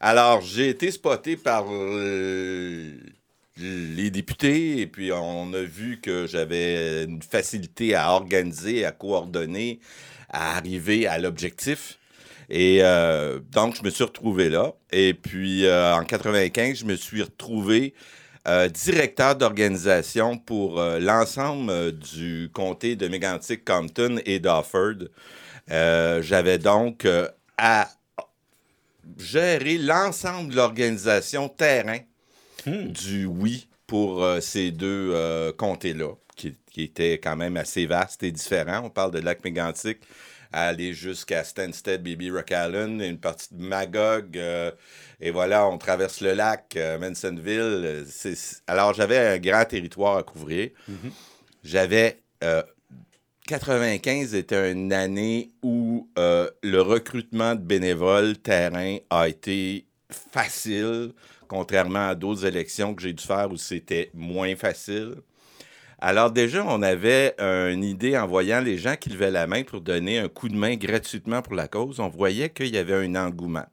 Alors, 0.00 0.40
j'ai 0.40 0.68
été 0.70 0.90
spoté 0.90 1.36
par 1.36 1.66
euh, 1.70 2.92
les 3.60 4.10
députés, 4.10 4.80
et 4.80 4.86
puis 4.86 5.12
on 5.12 5.52
a 5.52 5.62
vu 5.62 6.00
que 6.00 6.26
j'avais 6.26 7.04
une 7.04 7.22
facilité 7.22 7.94
à 7.94 8.12
organiser, 8.12 8.84
à 8.84 8.92
coordonner, 8.92 9.80
à 10.30 10.56
arriver 10.56 11.06
à 11.06 11.18
l'objectif. 11.18 11.98
Et 12.50 12.78
euh, 12.82 13.38
donc, 13.52 13.76
je 13.76 13.84
me 13.84 13.90
suis 13.90 14.04
retrouvé 14.04 14.50
là. 14.50 14.72
Et 14.90 15.14
puis, 15.14 15.64
euh, 15.66 15.94
en 15.94 16.04
95, 16.04 16.78
je 16.78 16.84
me 16.84 16.96
suis 16.96 17.22
retrouvé 17.22 17.94
euh, 18.48 18.68
directeur 18.68 19.36
d'organisation 19.36 20.36
pour 20.36 20.80
l'ensemble 20.80 21.92
du 21.92 22.50
comté 22.52 22.96
de 22.96 23.06
Mégantic, 23.06 23.64
Compton 23.64 24.20
et 24.26 24.40
d'Offord. 24.40 25.06
J'avais 25.68 26.58
donc 26.58 27.06
à 27.56 27.88
gérer 29.18 29.78
l'ensemble 29.78 30.50
de 30.50 30.56
l'organisation 30.56 31.48
terrain 31.48 31.98
du 32.66 33.26
oui 33.26 33.68
pour 33.86 34.22
euh, 34.22 34.40
ces 34.40 34.70
deux 34.70 35.10
euh, 35.12 35.52
comtés-là, 35.52 36.14
qui, 36.36 36.54
qui 36.70 36.82
étaient 36.84 37.18
quand 37.18 37.36
même 37.36 37.56
assez 37.56 37.86
vastes 37.86 38.22
et 38.22 38.30
différents. 38.30 38.82
On 38.84 38.90
parle 38.90 39.10
de 39.10 39.18
lac 39.18 39.42
Mégantic 39.44 39.98
à 40.52 40.66
aller 40.68 40.94
jusqu'à 40.94 41.44
Stansted, 41.44 42.02
Baby 42.02 42.30
Rock 42.30 42.50
Island, 42.50 43.00
une 43.00 43.18
partie 43.18 43.54
de 43.54 43.62
Magog. 43.62 44.36
euh, 44.36 44.72
et 45.20 45.30
voilà, 45.30 45.66
on 45.68 45.78
traverse 45.78 46.20
le 46.20 46.32
lac, 46.34 46.76
Mansonville. 47.00 48.04
Alors, 48.66 48.94
j'avais 48.94 49.18
un 49.18 49.38
grand 49.38 49.64
territoire 49.64 50.16
à 50.16 50.22
couvrir. 50.22 50.70
J'avais. 51.62 52.20
euh, 52.42 52.62
95 53.46 54.34
était 54.36 54.70
une 54.70 54.92
année 54.92 55.50
où 55.62 56.08
le 56.16 56.80
recrutement 56.80 57.56
de 57.56 57.60
bénévoles 57.60 58.38
terrain 58.38 58.98
a 59.10 59.28
été 59.28 59.86
facile, 60.08 61.12
contrairement 61.50 62.10
à 62.10 62.14
d'autres 62.14 62.46
élections 62.46 62.94
que 62.94 63.02
j'ai 63.02 63.12
dû 63.12 63.24
faire 63.24 63.50
où 63.50 63.56
c'était 63.56 64.08
moins 64.14 64.54
facile. 64.54 65.16
Alors 65.98 66.30
déjà, 66.30 66.64
on 66.64 66.80
avait 66.80 67.34
une 67.40 67.82
idée 67.82 68.16
en 68.16 68.26
voyant 68.28 68.60
les 68.60 68.78
gens 68.78 68.94
qui 68.94 69.10
levaient 69.10 69.32
la 69.32 69.48
main 69.48 69.64
pour 69.64 69.80
donner 69.80 70.20
un 70.20 70.28
coup 70.28 70.48
de 70.48 70.54
main 70.54 70.76
gratuitement 70.76 71.42
pour 71.42 71.54
la 71.54 71.66
cause. 71.66 71.98
On 71.98 72.08
voyait 72.08 72.50
qu'il 72.50 72.68
y 72.68 72.78
avait 72.78 73.04
un 73.04 73.16
engouement. 73.16 73.66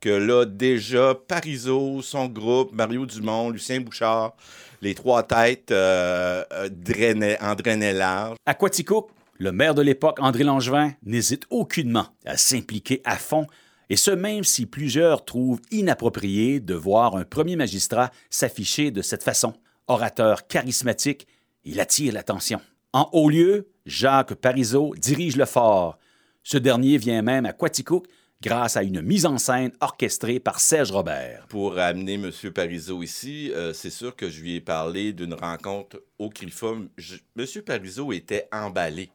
Que 0.00 0.08
là, 0.08 0.46
déjà, 0.46 1.14
Parizeau, 1.14 2.00
son 2.02 2.26
groupe, 2.28 2.72
Mario 2.72 3.04
Dumont, 3.04 3.50
Lucien 3.50 3.80
Bouchard, 3.80 4.34
les 4.80 4.94
trois 4.94 5.22
têtes 5.22 5.70
euh, 5.70 6.44
euh, 6.52 6.68
drainaient, 6.70 7.38
en 7.42 7.54
drainaient 7.54 7.92
large. 7.92 8.36
À 8.46 8.54
Quaticook, 8.54 9.10
le 9.38 9.52
maire 9.52 9.74
de 9.74 9.82
l'époque, 9.82 10.18
André 10.20 10.44
Langevin, 10.44 10.92
n'hésite 11.04 11.44
aucunement 11.50 12.06
à 12.24 12.38
s'impliquer 12.38 13.02
à 13.04 13.16
fond, 13.16 13.46
et 13.90 13.96
ce 13.96 14.10
même 14.10 14.44
si 14.44 14.66
plusieurs 14.66 15.24
trouvent 15.24 15.60
inapproprié 15.70 16.60
de 16.60 16.74
voir 16.74 17.16
un 17.16 17.24
premier 17.24 17.56
magistrat 17.56 18.10
s'afficher 18.30 18.90
de 18.90 19.02
cette 19.02 19.22
façon. 19.22 19.54
Orateur 19.86 20.46
charismatique, 20.46 21.26
il 21.64 21.80
attire 21.80 22.12
l'attention. 22.12 22.60
En 22.92 23.08
haut 23.12 23.28
lieu, 23.30 23.68
Jacques 23.86 24.34
Parizeau 24.34 24.94
dirige 24.96 25.36
le 25.36 25.46
fort. 25.46 25.98
Ce 26.42 26.56
dernier 26.58 26.98
vient 26.98 27.22
même 27.22 27.46
à 27.46 27.52
Quaticook 27.52 28.06
grâce 28.40 28.76
à 28.76 28.82
une 28.84 29.00
mise 29.02 29.26
en 29.26 29.36
scène 29.36 29.72
orchestrée 29.80 30.38
par 30.40 30.60
Serge 30.60 30.92
Robert. 30.92 31.46
Pour 31.48 31.78
amener 31.78 32.14
M. 32.14 32.30
Parizeau 32.54 33.02
ici, 33.02 33.50
euh, 33.52 33.72
c'est 33.72 33.90
sûr 33.90 34.14
que 34.14 34.30
je 34.30 34.40
lui 34.42 34.54
ai 34.54 34.60
parlé 34.60 35.12
d'une 35.12 35.34
rencontre 35.34 36.00
au 36.18 36.28
CRIFA. 36.30 36.74
Je- 36.96 37.16
M. 37.36 37.46
Parizeau 37.64 38.12
était 38.12 38.48
emballé 38.52 39.10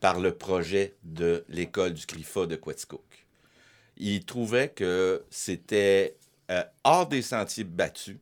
par 0.00 0.18
le 0.20 0.32
projet 0.32 0.96
de 1.04 1.44
l'école 1.48 1.94
du 1.94 2.04
CRIFA 2.04 2.46
de 2.46 2.56
Quaticook. 2.56 3.13
Il 3.96 4.24
trouvait 4.24 4.68
que 4.68 5.24
c'était 5.30 6.16
euh, 6.50 6.62
hors 6.84 7.06
des 7.06 7.22
sentiers 7.22 7.64
battus, 7.64 8.16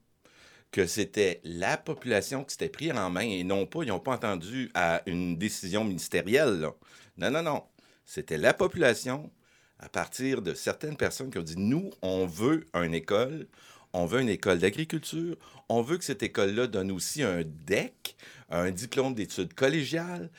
que 0.70 0.86
c'était 0.86 1.40
la 1.44 1.76
population 1.76 2.44
qui 2.44 2.52
s'était 2.52 2.68
pris 2.68 2.92
en 2.92 3.10
main 3.10 3.20
et 3.20 3.44
non 3.44 3.66
pas, 3.66 3.82
ils 3.82 3.88
n'ont 3.88 4.00
pas 4.00 4.14
entendu 4.14 4.70
à 4.74 5.02
une 5.06 5.36
décision 5.36 5.84
ministérielle. 5.84 6.68
Non, 7.16 7.30
non, 7.30 7.42
non. 7.42 7.64
C'était 8.04 8.38
la 8.38 8.54
population 8.54 9.30
à 9.78 9.88
partir 9.88 10.42
de 10.42 10.54
certaines 10.54 10.96
personnes 10.96 11.30
qui 11.30 11.38
ont 11.38 11.42
dit 11.42 11.58
nous, 11.58 11.90
on 12.02 12.26
veut 12.26 12.66
une 12.74 12.94
école, 12.94 13.48
on 13.92 14.06
veut 14.06 14.20
une 14.20 14.28
école 14.28 14.58
d'agriculture, 14.58 15.36
on 15.68 15.82
veut 15.82 15.98
que 15.98 16.04
cette 16.04 16.22
école-là 16.22 16.68
donne 16.68 16.92
aussi 16.92 17.22
un 17.22 17.42
DEC, 17.42 18.16
un 18.48 18.70
diplôme 18.70 19.14
d'études 19.14 19.54
collégiales, 19.54 20.30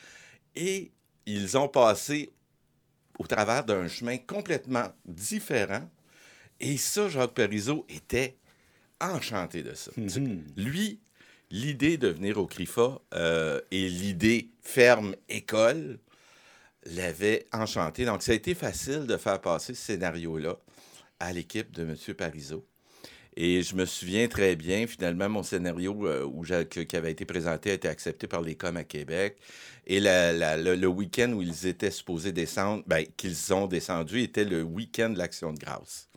et 0.56 0.92
ils 1.26 1.56
ont 1.58 1.68
passé 1.68 2.32
au 3.18 3.26
travers 3.26 3.64
d'un 3.64 3.88
chemin 3.88 4.16
complètement 4.18 4.88
différent. 5.04 5.88
Et 6.60 6.76
ça, 6.76 7.08
Jacques 7.08 7.34
Parizeau 7.34 7.84
était 7.88 8.36
enchanté 9.00 9.62
de 9.62 9.74
ça. 9.74 9.90
Lui, 10.56 11.00
l'idée 11.50 11.96
de 11.98 12.08
venir 12.08 12.38
au 12.38 12.46
CRIFA 12.46 13.00
euh, 13.14 13.60
et 13.70 13.88
l'idée 13.88 14.50
ferme 14.62 15.14
école 15.28 15.98
l'avait 16.86 17.46
enchanté. 17.52 18.04
Donc, 18.04 18.22
ça 18.22 18.32
a 18.32 18.34
été 18.34 18.54
facile 18.54 19.06
de 19.06 19.16
faire 19.16 19.40
passer 19.40 19.74
ce 19.74 19.82
scénario-là 19.82 20.56
à 21.20 21.32
l'équipe 21.32 21.70
de 21.72 21.82
M. 21.82 22.14
Parizeau. 22.14 22.66
Et 23.36 23.62
je 23.62 23.74
me 23.74 23.84
souviens 23.84 24.28
très 24.28 24.54
bien, 24.54 24.86
finalement, 24.86 25.28
mon 25.28 25.42
scénario 25.42 26.06
euh, 26.06 26.24
où 26.24 26.44
qui 26.44 26.96
avait 26.96 27.10
été 27.10 27.24
présenté 27.24 27.72
a 27.72 27.74
été 27.74 27.88
accepté 27.88 28.26
par 28.26 28.42
les 28.42 28.54
coms 28.54 28.76
à 28.76 28.84
Québec. 28.84 29.38
Et 29.86 30.00
le, 30.00 30.76
le 30.76 30.86
week-end 30.86 31.32
où 31.32 31.42
ils 31.42 31.66
étaient 31.66 31.90
supposés 31.90 32.32
descendre, 32.32 32.84
ben, 32.86 33.04
qu'ils 33.16 33.52
ont 33.52 33.66
descendu, 33.66 34.22
était 34.22 34.44
le 34.44 34.62
week-end 34.62 35.10
de 35.10 35.18
l'Action 35.18 35.52
de 35.52 35.58
grâce. 35.58 36.08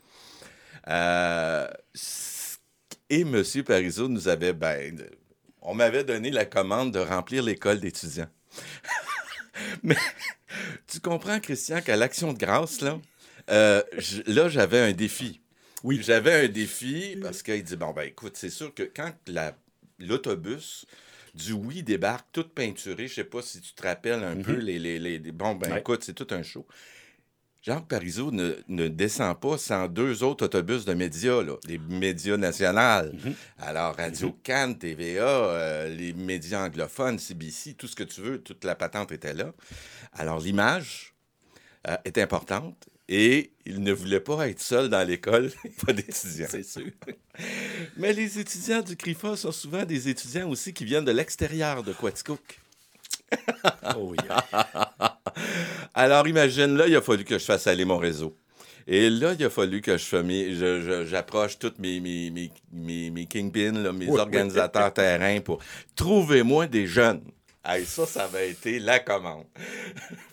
Euh, 0.88 1.68
Et 3.10 3.22
M. 3.22 3.42
Parizeau 3.66 4.08
nous 4.08 4.28
avait, 4.28 4.52
ben, 4.52 4.96
on 5.60 5.74
m'avait 5.74 6.04
donné 6.04 6.30
la 6.30 6.44
commande 6.44 6.92
de 6.92 7.00
remplir 7.00 7.42
l'école 7.42 7.80
d'étudiants. 7.80 8.28
Mais 9.82 9.96
tu 10.86 11.00
comprends, 11.00 11.40
Christian, 11.40 11.80
qu'à 11.80 11.96
l'Action 11.96 12.32
de 12.32 12.38
grâce, 12.38 12.80
là, 12.80 12.98
euh, 13.50 13.82
là, 14.26 14.48
j'avais 14.48 14.80
un 14.80 14.92
défi. 14.92 15.40
Oui. 15.84 16.00
J'avais 16.02 16.44
un 16.46 16.48
défi 16.48 17.16
parce 17.22 17.42
qu'il 17.42 17.62
dit, 17.62 17.76
bon, 17.76 17.92
ben 17.92 18.02
écoute, 18.02 18.36
c'est 18.36 18.50
sûr 18.50 18.74
que 18.74 18.82
quand 18.82 19.12
la- 19.26 19.56
l'autobus 19.98 20.86
du 21.34 21.52
oui 21.52 21.82
débarque 21.82 22.26
tout 22.32 22.48
peinturé, 22.48 23.06
je 23.06 23.14
sais 23.14 23.24
pas 23.24 23.42
si 23.42 23.60
tu 23.60 23.72
te 23.72 23.82
rappelles 23.82 24.24
un 24.24 24.36
peu 24.36 24.54
les, 24.54 24.78
les, 24.78 24.98
les- 24.98 25.18
les- 25.18 25.32
Bon, 25.32 25.54
ben 25.54 25.72
Ouais. 25.72 25.80
écoute, 25.80 26.02
c'est 26.04 26.14
tout 26.14 26.26
un 26.30 26.42
show. 26.42 26.66
Jacques 27.62 27.88
Parizeau 27.88 28.30
ne, 28.30 28.54
ne 28.68 28.88
descend 28.88 29.38
pas 29.38 29.58
sans 29.58 29.88
deux 29.88 30.22
autres 30.22 30.44
autobus 30.46 30.84
de 30.84 30.94
médias, 30.94 31.42
là, 31.42 31.56
les 31.66 31.78
médias 31.78 32.36
nationaux. 32.36 33.10
Alors, 33.58 33.96
Radio 33.96 34.32
Cannes, 34.42 34.78
TVA, 34.78 35.22
euh, 35.26 35.88
les 35.94 36.12
médias 36.12 36.64
anglophones, 36.64 37.18
CBC, 37.18 37.74
tout 37.74 37.88
ce 37.88 37.96
que 37.96 38.04
tu 38.04 38.20
veux, 38.22 38.38
toute 38.40 38.64
la 38.64 38.74
patente 38.74 39.12
était 39.12 39.34
là. 39.34 39.52
Alors, 40.12 40.40
l'image 40.40 41.14
euh, 41.88 41.96
est 42.04 42.16
importante 42.18 42.88
et 43.08 43.52
il 43.64 43.82
ne 43.82 43.92
voulait 43.92 44.20
pas 44.20 44.48
être 44.48 44.60
seul 44.60 44.88
dans 44.88 45.06
l'école, 45.06 45.50
pas 45.86 45.92
d'étudiants. 45.92 46.46
C'est 46.50 46.62
sûr. 46.62 46.90
Mais 47.96 48.12
les 48.12 48.38
étudiants 48.38 48.82
du 48.82 48.96
CRIFA 48.96 49.36
sont 49.36 49.52
souvent 49.52 49.84
des 49.84 50.08
étudiants 50.08 50.48
aussi 50.50 50.72
qui 50.72 50.84
viennent 50.84 51.04
de 51.04 51.12
l'extérieur 51.12 51.82
de 51.82 51.92
Quaticook. 51.92 52.60
Oh, 53.96 54.10
oui. 54.12 54.16
Alors, 55.94 56.26
imagine, 56.28 56.76
là, 56.76 56.86
il 56.86 56.96
a 56.96 57.02
fallu 57.02 57.24
que 57.24 57.38
je 57.38 57.44
fasse 57.44 57.66
aller 57.66 57.84
mon 57.84 57.98
réseau. 57.98 58.34
Et 58.86 59.10
là, 59.10 59.34
il 59.38 59.44
a 59.44 59.50
fallu 59.50 59.82
que 59.82 59.98
je 59.98 61.04
j'approche 61.06 61.58
tous 61.58 61.74
mes, 61.78 62.00
mes, 62.00 62.30
mes, 62.30 62.50
mes, 62.72 63.10
mes 63.10 63.26
kingpins, 63.26 63.72
là, 63.72 63.92
mes 63.92 64.06
Oui. 64.08 64.18
organisateurs 64.18 64.94
terrain 64.94 65.40
pour 65.40 65.58
trouver 65.94 66.42
moi 66.42 66.66
des 66.66 66.86
jeunes. 66.86 67.22
Hey, 67.64 67.84
ça, 67.84 68.06
ça 68.06 68.24
avait 68.24 68.50
été 68.50 68.78
la 68.78 68.98
commande. 68.98 69.44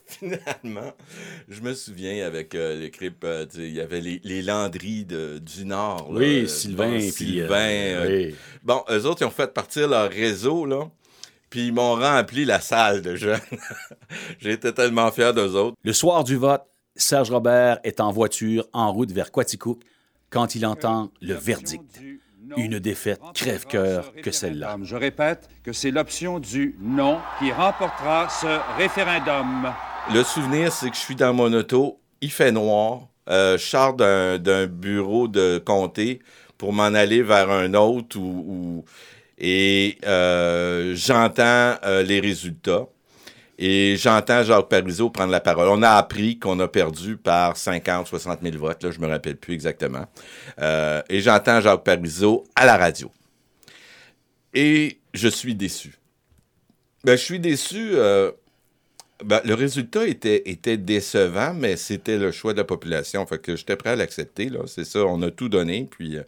Finalement, 0.19 0.93
je 1.49 1.61
me 1.61 1.73
souviens 1.73 2.25
avec 2.25 2.53
euh, 2.55 2.79
les 2.79 2.91
euh, 3.23 3.45
sais, 3.49 3.59
il 3.67 3.73
y 3.73 3.81
avait 3.81 4.01
les, 4.01 4.21
les 4.23 4.41
Landry 4.43 5.03
de- 5.05 5.39
du 5.39 5.65
Nord. 5.65 6.11
là, 6.13 6.19
Oui, 6.19 6.43
euh, 6.43 6.47
Sylvain. 6.47 6.91
bon, 6.91 6.97
puis, 6.99 7.11
Sylvain. 7.11 7.55
euh, 7.55 8.05
euh, 8.05 8.27
oui. 8.29 8.35
Bon, 8.63 8.83
eux 8.89 9.05
autres, 9.05 9.21
ils 9.21 9.25
ont 9.25 9.31
fait 9.31 9.51
partir 9.53 9.87
leur 9.87 10.09
réseau, 10.09 10.65
là. 10.65 10.89
Puis 11.49 11.67
ils 11.67 11.73
m'ont 11.73 11.95
rempli 11.95 12.45
la 12.45 12.59
salle 12.59 13.01
de 13.01 13.15
jeunes. 13.15 13.39
J'étais 14.39 14.73
tellement 14.73 15.11
fier 15.11 15.33
d'eux 15.33 15.55
autres. 15.55 15.75
Le 15.83 15.93
soir 15.93 16.23
du 16.23 16.35
vote, 16.35 16.63
Serge 16.95 17.31
Robert 17.31 17.79
est 17.83 17.99
en 17.99 18.11
voiture 18.11 18.67
en 18.73 18.91
route 18.91 19.11
vers 19.11 19.31
Quaticook 19.31 19.81
quand 20.29 20.55
il 20.55 20.65
entend 20.65 21.11
le 21.21 21.33
verdict. 21.35 21.83
Une 22.57 22.77
défaite 22.79 23.21
crève-cœur 23.33 24.13
que 24.21 24.31
celle-là. 24.31 24.77
Je 24.83 24.95
répète 24.95 25.49
que 25.63 25.73
c'est 25.73 25.89
l'option 25.91 26.39
du 26.39 26.75
non 26.79 27.19
qui 27.39 27.51
remportera 27.51 28.29
ce 28.29 28.77
référendum. 28.77 29.73
Le 30.13 30.23
souvenir, 30.23 30.71
c'est 30.71 30.89
que 30.91 30.95
je 30.95 31.01
suis 31.01 31.15
dans 31.15 31.33
mon 31.33 31.51
auto, 31.51 31.99
il 32.21 32.31
fait 32.31 32.51
noir, 32.51 33.07
euh, 33.27 33.57
je 33.57 33.65
sors 33.65 33.95
d'un 33.95 34.67
bureau 34.67 35.27
de 35.27 35.57
comté 35.57 36.19
pour 36.57 36.73
m'en 36.73 36.83
aller 36.83 37.23
vers 37.23 37.49
un 37.49 37.73
autre 37.73 38.17
où, 38.19 38.85
et 39.37 39.97
euh, 40.05 40.93
j'entends 40.95 41.75
euh, 41.83 42.03
les 42.03 42.19
résultats 42.19 42.85
et 43.57 43.95
j'entends 43.97 44.43
Jacques 44.43 44.69
Parizeau 44.69 45.09
prendre 45.09 45.31
la 45.31 45.39
parole. 45.39 45.69
On 45.69 45.81
a 45.81 45.91
appris 45.91 46.37
qu'on 46.37 46.59
a 46.59 46.67
perdu 46.67 47.17
par 47.17 47.57
50, 47.57 48.05
60 48.05 48.39
000 48.43 48.57
votes, 48.57 48.83
là, 48.83 48.91
je 48.91 48.99
me 48.99 49.07
rappelle 49.07 49.37
plus 49.37 49.55
exactement. 49.55 50.05
Euh, 50.61 51.01
et 51.09 51.19
j'entends 51.19 51.61
Jacques 51.61 51.83
Parizeau 51.83 52.43
à 52.55 52.65
la 52.65 52.77
radio. 52.77 53.11
Et 54.53 54.99
je 55.13 55.27
suis 55.27 55.55
déçu. 55.55 55.97
Ben, 57.03 57.17
je 57.17 57.23
suis 57.23 57.39
déçu. 57.39 57.95
Ben, 59.25 59.41
le 59.43 59.55
résultat 59.55 60.07
était, 60.07 60.43
était 60.45 60.77
décevant, 60.77 61.53
mais 61.53 61.77
c'était 61.77 62.17
le 62.17 62.31
choix 62.31 62.53
de 62.53 62.59
la 62.59 62.63
population. 62.63 63.25
Fait 63.25 63.39
que 63.39 63.55
j'étais 63.55 63.75
prêt 63.75 63.91
à 63.91 63.95
l'accepter. 63.95 64.49
là. 64.49 64.59
C'est 64.67 64.85
ça, 64.85 64.99
on 64.99 65.21
a 65.23 65.31
tout 65.31 65.49
donné, 65.49 65.87
puis 65.89 66.17
euh, 66.17 66.23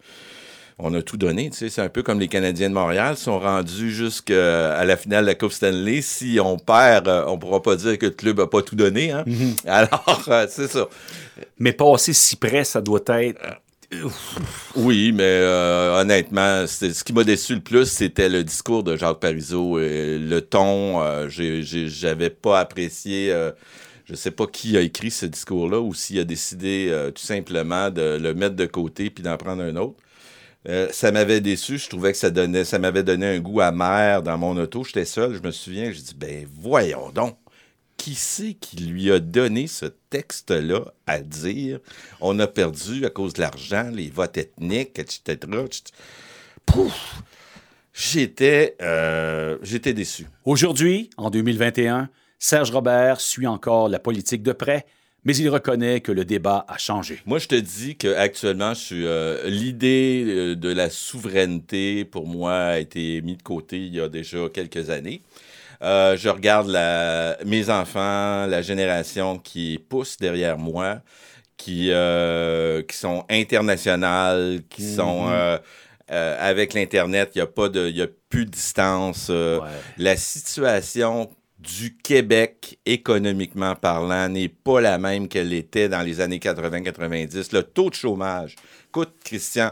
on 0.80 0.94
a 0.94 1.02
tout 1.02 1.18
donné. 1.18 1.50
Tu 1.52 1.58
sais, 1.58 1.70
c'est 1.70 1.82
un 1.82 1.90
peu 1.90 2.02
comme 2.02 2.20
les 2.20 2.28
Canadiens 2.28 2.70
de 2.70 2.74
Montréal 2.74 3.16
sont 3.16 3.40
rendus 3.40 3.92
jusqu'à 3.92 4.84
la 4.84 4.98
finale 4.98 5.26
de 5.26 5.30
la 5.30 5.36
Coupe 5.36 5.52
Stanley. 5.52 6.02
Si 6.02 6.40
on 6.42 6.58
perd, 6.58 7.08
euh, 7.08 7.26
on 7.28 7.38
pourra 7.38 7.62
pas 7.62 7.76
dire 7.76 8.00
que 8.00 8.08
le 8.08 8.12
club 8.12 8.40
a 8.40 8.48
pas 8.48 8.64
tout 8.64 8.76
donné. 8.76 9.12
Hein? 9.12 9.24
Alors, 9.66 10.26
euh, 10.28 10.48
c'est 10.50 10.68
ça. 10.68 10.88
Mais 11.60 11.74
passer 11.74 12.14
si 12.14 12.36
près, 12.36 12.64
ça 12.64 12.82
doit 12.82 13.02
être. 13.08 13.40
Oui, 14.76 15.12
mais 15.14 15.24
euh, 15.24 16.02
honnêtement, 16.02 16.68
ce 16.68 17.04
qui 17.04 17.14
m'a 17.14 17.24
déçu 17.24 17.56
le 17.56 17.62
plus, 17.62 17.86
c'était 17.86 18.30
le 18.30 18.44
discours 18.44 18.84
de 18.84 18.98
Jacques 18.98 19.20
Parizeau. 19.20 19.80
et 19.80 20.18
le 20.20 20.42
ton, 20.42 21.02
euh, 21.02 21.28
j'avais 21.30 22.30
pas 22.30 22.60
apprécié. 22.60 23.32
euh, 23.32 23.52
je 24.06 24.16
sais 24.16 24.32
pas 24.32 24.48
qui 24.48 24.78
a 24.78 24.82
écrit 24.82 25.12
ce 25.12 25.26
discours-là 25.26 25.80
ou 25.82 25.94
s'il 25.94 26.20
a 26.20 26.24
décidé 26.24 26.88
euh, 26.92 27.12
tout 27.12 27.24
simplement 27.24 27.90
de 27.90 28.18
le 28.22 28.34
mettre 28.34 28.56
de 28.56 28.66
côté 28.66 29.10
puis 29.10 29.24
d'en 29.24 29.38
prendre 29.38 29.64
un 29.64 29.76
autre. 29.76 29.98
Ça 30.92 31.12
m'avait 31.14 31.42
déçu. 31.42 31.78
Je 31.78 31.90
trouvais 31.90 32.12
que 32.12 32.18
ça 32.18 32.30
donnait, 32.30 32.66
ça 32.66 32.78
m'avait 32.80 33.04
donné 33.04 33.26
un 33.28 33.40
goût 33.40 33.62
amer 33.62 34.22
dans 34.22 34.38
mon 34.38 34.58
auto. 34.58 34.84
J'étais 34.84 35.06
seul. 35.06 35.34
Je 35.36 35.42
me 35.42 35.52
souviens. 35.52 35.92
Je 35.94 36.00
dis 36.02 36.16
ben 36.16 36.46
voyons 36.60 37.10
donc. 37.12 37.38
Qui 38.08 38.16
c'est 38.16 38.54
qui 38.54 38.78
lui 38.78 39.12
a 39.12 39.20
donné 39.20 39.68
ce 39.68 39.86
texte-là 40.10 40.94
à 41.08 41.20
dire? 41.20 41.80
On 42.22 42.40
a 42.40 42.48
perdu 42.48 43.06
à 43.06 43.10
cause 43.10 43.34
de 43.34 43.42
l'argent, 43.42 43.90
les 43.94 44.10
votes 44.10 44.38
ethniques, 44.38 44.98
etc. 44.98 45.38
Pouf! 46.66 47.22
J'étais, 47.94 48.78
euh, 48.82 49.58
j'étais 49.62 49.92
déçu. 49.92 50.26
Aujourd'hui, 50.46 51.10
en 51.18 51.30
2021, 51.30 52.08
Serge 52.40 52.72
Robert 52.72 53.20
suit 53.20 53.46
encore 53.46 53.90
la 53.90 54.00
politique 54.00 54.42
de 54.42 54.54
près, 54.54 54.86
mais 55.26 55.36
il 55.36 55.50
reconnaît 55.50 56.00
que 56.00 56.14
le 56.14 56.24
débat 56.24 56.66
a 56.70 56.78
changé. 56.78 57.20
Moi, 57.26 57.40
je 57.40 57.50
te 57.50 57.56
dis 57.56 57.98
qu'actuellement, 57.98 58.74
je 58.74 58.80
suis 58.80 59.06
euh, 59.06 59.50
l'idée 59.50 60.24
euh, 60.26 60.56
de 60.56 60.70
la 60.70 60.90
souveraineté, 60.90 62.06
pour 62.06 62.26
moi, 62.26 62.54
a 62.54 62.80
été 62.80 63.22
mise 63.22 63.40
de 63.40 63.44
côté 63.44 63.86
il 63.86 63.94
y 63.94 64.00
a 64.00 64.08
déjà 64.08 64.48
quelques 64.48 64.92
années. 64.92 65.24
Euh, 65.84 66.18
je 66.18 66.30
regarde 66.30 66.68
la, 66.70 67.38
mes 67.46 67.70
enfants, 67.70 68.46
la 68.48 68.62
génération 68.62 69.38
qui 69.38 69.80
pousse 69.90 70.18
derrière 70.18 70.58
moi, 70.58 71.02
qui, 71.56 71.90
euh, 71.92 72.82
qui 72.84 72.96
sont 72.98 73.26
internationales, 73.30 74.62
qui 74.70 74.84
sont 74.96 75.28
euh, 75.30 75.58
avec 76.40 76.74
l'Internet, 76.74 77.32
il 77.36 77.40
n'y 77.40 77.42
a, 77.44 77.48
pas 77.48 77.70
de- 77.70 77.90
y 77.90 78.02
a 78.02 78.08
plus 78.30 78.46
de 78.46 78.52
distance. 78.52 79.28
euh, 79.30 79.60
Ouais. 79.60 79.68
La 79.98 80.16
situation 80.18 81.30
du 81.60 81.98
Québec, 81.98 82.78
économiquement 82.86 83.76
parlant, 83.76 84.30
n'est 84.30 84.48
pas 84.50 84.80
la 84.80 84.98
même 85.00 85.28
qu'elle 85.28 85.52
était 85.54 85.90
dans 85.90 86.02
les 86.02 86.22
années 86.22 86.38
80-90. 86.40 87.52
Le 87.54 87.64
taux 87.64 87.90
de 87.90 87.96
chômage. 87.96 88.56
Écoute, 88.90 89.16
Christian, 89.24 89.72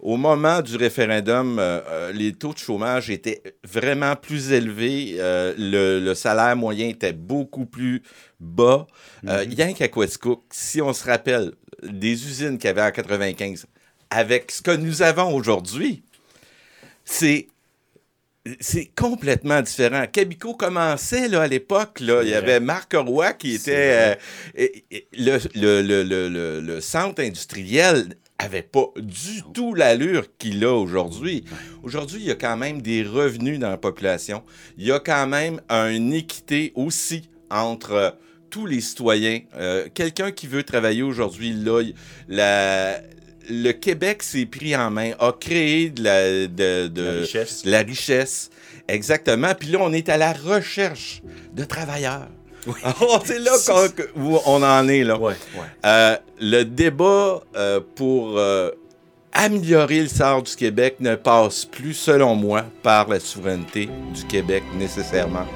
au 0.00 0.16
moment 0.16 0.60
du 0.62 0.76
référendum, 0.76 1.58
euh, 1.58 1.80
euh, 1.88 2.12
les 2.12 2.32
taux 2.32 2.52
de 2.52 2.58
chômage 2.58 3.10
étaient 3.10 3.42
vraiment 3.64 4.14
plus 4.16 4.52
élevés. 4.52 5.16
euh, 5.18 5.54
le, 5.58 5.98
le 6.04 6.14
salaire 6.14 6.54
moyen 6.56 6.88
était 6.88 7.12
beaucoup 7.12 7.66
plus 7.66 8.02
bas. 8.38 8.86
Euh, 9.26 9.44
Quaticook, 9.44 10.44
si 10.52 10.80
on 10.80 10.92
se 10.92 11.04
rappelle 11.04 11.52
des 11.82 12.12
usines 12.12 12.58
qu'il 12.58 12.68
y 12.68 12.70
avait 12.70 12.82
en 12.82 12.90
95, 12.92 13.66
avec 14.10 14.50
ce 14.52 14.62
que 14.62 14.70
nous 14.70 15.02
avons 15.02 15.34
aujourd'hui, 15.34 16.02
c'est 17.04 17.48
c'est 18.60 18.86
complètement 18.96 19.60
différent. 19.60 20.06
Cabico 20.10 20.54
commençait 20.54 21.28
là, 21.28 21.42
à 21.42 21.46
l'époque. 21.48 21.98
Il 22.00 22.06
y 22.28 22.34
avait 22.34 22.60
Marc 22.60 22.94
Roy 22.94 23.32
qui 23.34 23.54
était. 23.54 24.16
euh, 24.56 24.68
le- 25.12 26.02
le- 26.02 26.60
le 26.60 26.80
centre 26.80 27.22
industriel 27.22 28.14
avait 28.38 28.62
pas 28.62 28.86
du 28.96 29.42
tout 29.52 29.74
l'allure 29.74 30.26
qu'il 30.38 30.64
a 30.64 30.72
aujourd'hui. 30.72 31.44
Aujourd'hui, 31.82 32.20
il 32.20 32.26
y 32.26 32.30
a 32.30 32.34
quand 32.36 32.56
même 32.56 32.80
des 32.82 33.02
revenus 33.02 33.58
dans 33.58 33.70
la 33.70 33.78
population. 33.78 34.42
Il 34.76 34.86
y 34.86 34.92
a 34.92 35.00
quand 35.00 35.26
même 35.26 35.60
une 35.70 36.12
équité 36.12 36.72
aussi 36.76 37.28
entre 37.50 37.92
euh, 37.92 38.10
tous 38.50 38.66
les 38.66 38.80
citoyens. 38.80 39.40
Euh, 39.56 39.88
Quelqu'un 39.92 40.30
qui 40.30 40.46
veut 40.46 40.62
travailler 40.62 41.02
aujourd'hui, 41.02 41.52
là, 41.52 41.82
la- 42.28 43.00
le 43.50 43.72
Québec 43.72 44.22
s'est 44.22 44.46
pris 44.46 44.76
en 44.76 44.90
main, 44.90 45.12
a 45.18 45.32
créé 45.32 45.88
de 45.90 46.02
la, 46.04 46.46
de, 46.46 46.86
de- 46.88 47.02
La 47.02 47.20
richesse. 47.22 47.62
de 47.64 47.70
la 47.70 47.78
richesse. 47.82 48.50
Exactement. 48.88 49.54
Puis 49.58 49.68
là, 49.70 49.78
on 49.80 49.92
est 49.92 50.08
à 50.10 50.16
la 50.16 50.32
recherche 50.32 51.22
de 51.54 51.64
travailleurs. 51.64 52.28
Oh, 53.00 53.18
c'est 53.24 53.38
là 53.38 53.52
qu'on- 53.66 53.88
que- 53.88 54.08
où 54.16 54.38
on 54.46 54.62
en 54.62 54.88
est, 54.88 55.04
là. 55.04 55.16
Ouais, 55.18 55.34
ouais. 55.54 55.60
Euh, 55.86 56.16
le 56.40 56.64
débat 56.64 57.40
euh, 57.56 57.80
pour 57.96 58.38
euh, 58.38 58.70
améliorer 59.32 60.00
le 60.02 60.08
sort 60.08 60.42
du 60.42 60.54
Québec 60.54 60.96
ne 61.00 61.14
passe 61.14 61.64
plus, 61.64 61.94
selon 61.94 62.34
moi, 62.34 62.64
par 62.82 63.08
la 63.08 63.20
souveraineté 63.20 63.88
du 64.14 64.24
Québec 64.24 64.62
nécessairement. 64.76 65.46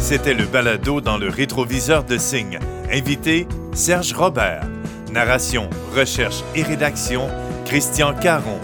C'était 0.00 0.34
le 0.34 0.44
balado 0.44 1.00
dans 1.00 1.16
le 1.16 1.28
rétroviseur 1.28 2.04
de 2.04 2.18
Signe. 2.18 2.58
Invité, 2.92 3.46
Serge 3.72 4.12
Robert. 4.12 4.66
Narration, 5.12 5.70
recherche 5.94 6.42
et 6.54 6.62
rédaction, 6.62 7.28
Christian 7.64 8.14
Caron. 8.14 8.58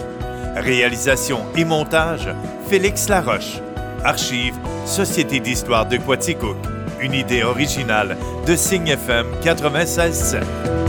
Réalisation 0.55 1.45
et 1.55 1.63
montage, 1.65 2.27
Félix 2.69 3.07
Laroche. 3.07 3.59
Archives, 4.03 4.55
Société 4.85 5.39
d'histoire 5.39 5.85
de 5.85 5.97
Quaticook. 5.97 6.57
Une 6.99 7.13
idée 7.13 7.43
originale 7.43 8.17
de 8.45 8.55
Signe 8.55 8.87
FM 8.89 9.27
96.7. 9.43 10.80